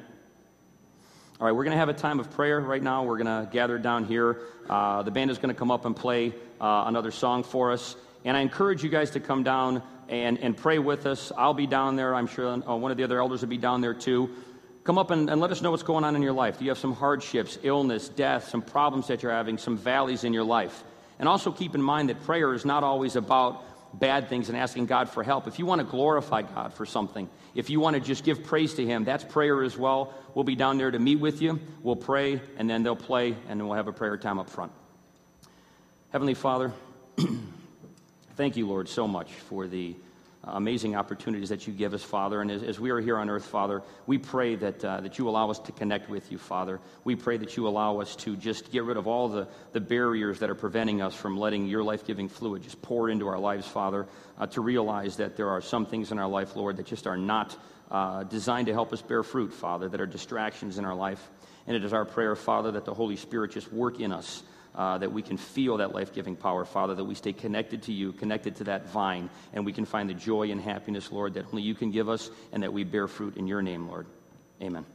All 1.40 1.46
right, 1.46 1.54
we're 1.54 1.66
going 1.66 1.76
to 1.76 1.78
have 1.78 1.90
a 1.90 1.94
time 1.94 2.20
of 2.20 2.32
prayer 2.32 2.60
right 2.60 2.82
now. 2.82 3.04
We're 3.04 3.20
going 3.20 3.28
to 3.28 3.48
gather 3.52 3.78
down 3.78 4.06
here. 4.06 4.42
Uh, 4.68 5.04
the 5.04 5.12
band 5.12 5.30
is 5.30 5.38
going 5.38 5.54
to 5.54 5.60
come 5.60 5.70
up 5.70 5.86
and 5.86 5.96
play 5.96 6.34
uh, 6.60 6.86
another 6.88 7.12
song 7.12 7.44
for 7.44 7.72
us. 7.72 7.96
And 8.26 8.36
I 8.36 8.40
encourage 8.40 8.84
you 8.84 8.90
guys 8.90 9.12
to 9.12 9.20
come 9.20 9.44
down 9.44 9.84
and, 10.10 10.40
and 10.40 10.58
pray 10.58 10.80
with 10.80 11.06
us. 11.06 11.32
I'll 11.38 11.54
be 11.54 11.68
down 11.68 11.96
there. 11.96 12.16
I'm 12.16 12.26
sure 12.26 12.48
uh, 12.48 12.76
one 12.76 12.90
of 12.90 12.98
the 12.98 13.04
other 13.04 13.20
elders 13.20 13.42
will 13.42 13.50
be 13.50 13.60
down 13.60 13.82
there 13.82 13.94
too. 13.94 14.32
Come 14.84 14.98
up 14.98 15.12
and, 15.12 15.30
and 15.30 15.40
let 15.40 15.52
us 15.52 15.62
know 15.62 15.70
what's 15.70 15.84
going 15.84 16.04
on 16.04 16.16
in 16.16 16.24
your 16.24 16.34
life. 16.34 16.58
Do 16.58 16.66
you 16.66 16.72
have 16.72 16.80
some 16.80 16.94
hardships, 16.94 17.60
illness, 17.62 18.10
death, 18.10 18.50
some 18.50 18.64
problems 18.64 19.06
that 19.06 19.22
you're 19.22 19.32
having, 19.32 19.60
some 19.60 19.78
valleys 19.78 20.24
in 20.24 20.34
your 20.34 20.44
life? 20.44 20.84
And 21.20 21.30
also 21.30 21.52
keep 21.52 21.76
in 21.76 21.84
mind 21.84 22.10
that 22.10 22.20
prayer 22.24 22.52
is 22.56 22.66
not 22.66 22.84
always 22.84 23.16
about 23.16 23.64
bad 23.94 24.30
things 24.30 24.50
and 24.50 24.58
asking 24.58 24.86
God 24.86 25.10
for 25.10 25.24
help. 25.24 25.48
If 25.48 25.60
you 25.60 25.66
want 25.66 25.80
to 25.80 25.86
glorify 25.86 26.42
God 26.42 26.74
for 26.74 26.86
something, 26.86 27.30
if 27.56 27.70
you 27.70 27.80
want 27.80 27.96
to 27.96 28.00
just 28.00 28.24
give 28.24 28.44
praise 28.44 28.74
to 28.76 28.86
Him, 28.86 29.04
that's 29.04 29.24
prayer 29.24 29.64
as 29.64 29.78
well. 29.78 30.14
We'll 30.34 30.44
be 30.44 30.56
down 30.56 30.78
there 30.78 30.92
to 30.92 31.00
meet 31.00 31.18
with 31.18 31.42
you. 31.42 31.60
We'll 31.82 31.96
pray, 31.96 32.42
and 32.58 32.70
then 32.70 32.84
they'll 32.84 32.96
play, 32.96 33.36
and 33.48 33.60
then 33.60 33.68
we'll 33.68 33.78
have 33.78 33.88
a 33.88 33.94
prayer 33.94 34.18
time 34.18 34.40
up 34.40 34.50
front. 34.50 34.72
Heavenly 36.12 36.36
Father, 36.36 36.72
thank 38.36 38.58
you, 38.58 38.68
Lord, 38.68 38.88
so 38.90 39.08
much 39.08 39.32
for 39.32 39.68
the 39.68 39.96
amazing 40.54 40.96
opportunities 40.96 41.50
that 41.50 41.68
you 41.68 41.74
give 41.74 41.94
us, 41.94 42.04
Father. 42.04 42.42
And 42.42 42.50
as, 42.50 42.64
as 42.64 42.80
we 42.80 42.90
are 42.90 43.00
here 43.00 43.18
on 43.18 43.30
earth, 43.30 43.46
Father, 43.46 43.82
we 44.06 44.18
pray 44.18 44.56
that, 44.56 44.84
uh, 44.84 45.02
that 45.02 45.18
you 45.18 45.28
allow 45.30 45.50
us 45.50 45.60
to 45.60 45.72
connect 45.72 46.10
with 46.10 46.32
you, 46.32 46.38
Father. 46.38 46.80
We 47.04 47.16
pray 47.16 47.38
that 47.38 47.58
you 47.58 47.68
allow 47.68 48.00
us 48.00 48.16
to 48.18 48.36
just 48.36 48.72
get 48.72 48.84
rid 48.84 48.98
of 48.98 49.08
all 49.08 49.30
the, 49.30 49.48
the 49.74 49.80
barriers 49.80 50.40
that 50.40 50.50
are 50.50 50.56
preventing 50.56 51.02
us 51.02 51.16
from 51.16 51.38
letting 51.38 51.68
your 51.68 51.84
life 51.84 52.06
giving 52.06 52.30
fluid 52.30 52.64
just 52.64 52.82
pour 52.82 53.10
into 53.10 53.28
our 53.28 53.40
lives, 53.40 53.68
Father, 53.68 54.08
uh, 54.38 54.48
to 54.48 54.62
realize 54.62 55.18
that 55.18 55.38
there 55.38 55.50
are 55.50 55.62
some 55.62 55.86
things 55.86 56.12
in 56.12 56.20
our 56.20 56.30
life, 56.30 56.56
Lord, 56.56 56.78
that 56.78 56.86
just 56.86 57.08
are 57.08 57.18
not 57.18 57.56
uh, 57.92 58.24
designed 58.24 58.68
to 58.68 58.74
help 58.74 58.94
us 58.94 59.02
bear 59.02 59.24
fruit, 59.24 59.54
Father, 59.54 59.90
that 59.90 60.02
are 60.02 60.06
distractions 60.06 60.78
in 60.78 60.86
our 60.86 60.96
life. 60.96 61.30
And 61.68 61.76
it 61.76 61.84
is 61.84 61.94
our 61.94 62.06
prayer, 62.06 62.36
Father, 62.36 62.72
that 62.72 62.86
the 62.86 62.94
Holy 62.94 63.18
Spirit 63.18 63.52
just 63.52 63.72
work 63.72 64.00
in 64.00 64.12
us 64.12 64.44
uh, 64.78 64.98
that 65.00 65.12
we 65.12 65.22
can 65.22 65.38
feel 65.38 65.78
that 65.78 65.94
life 65.94 66.14
giving 66.14 66.36
power, 66.36 66.64
Father, 66.64 66.96
that 66.96 67.04
we 67.04 67.16
stay 67.16 67.34
connected 67.34 67.82
to 67.84 67.92
you, 67.92 68.14
connected 68.14 68.56
to 68.58 68.64
that 68.66 68.88
vine, 68.90 69.30
and 69.54 69.66
we 69.66 69.74
can 69.74 69.86
find 69.86 70.10
the 70.10 70.14
joy 70.14 70.52
and 70.52 70.62
happiness, 70.62 71.12
Lord, 71.12 71.34
that 71.34 71.46
only 71.48 71.64
you 71.64 71.76
can 71.76 71.92
give 71.92 72.08
us, 72.08 72.30
and 72.54 72.64
that 72.64 72.72
we 72.72 72.84
bear 72.84 73.08
fruit 73.08 73.36
in 73.38 73.48
your 73.48 73.62
name, 73.62 73.88
Lord. 73.88 74.06
Amen. 74.62 74.86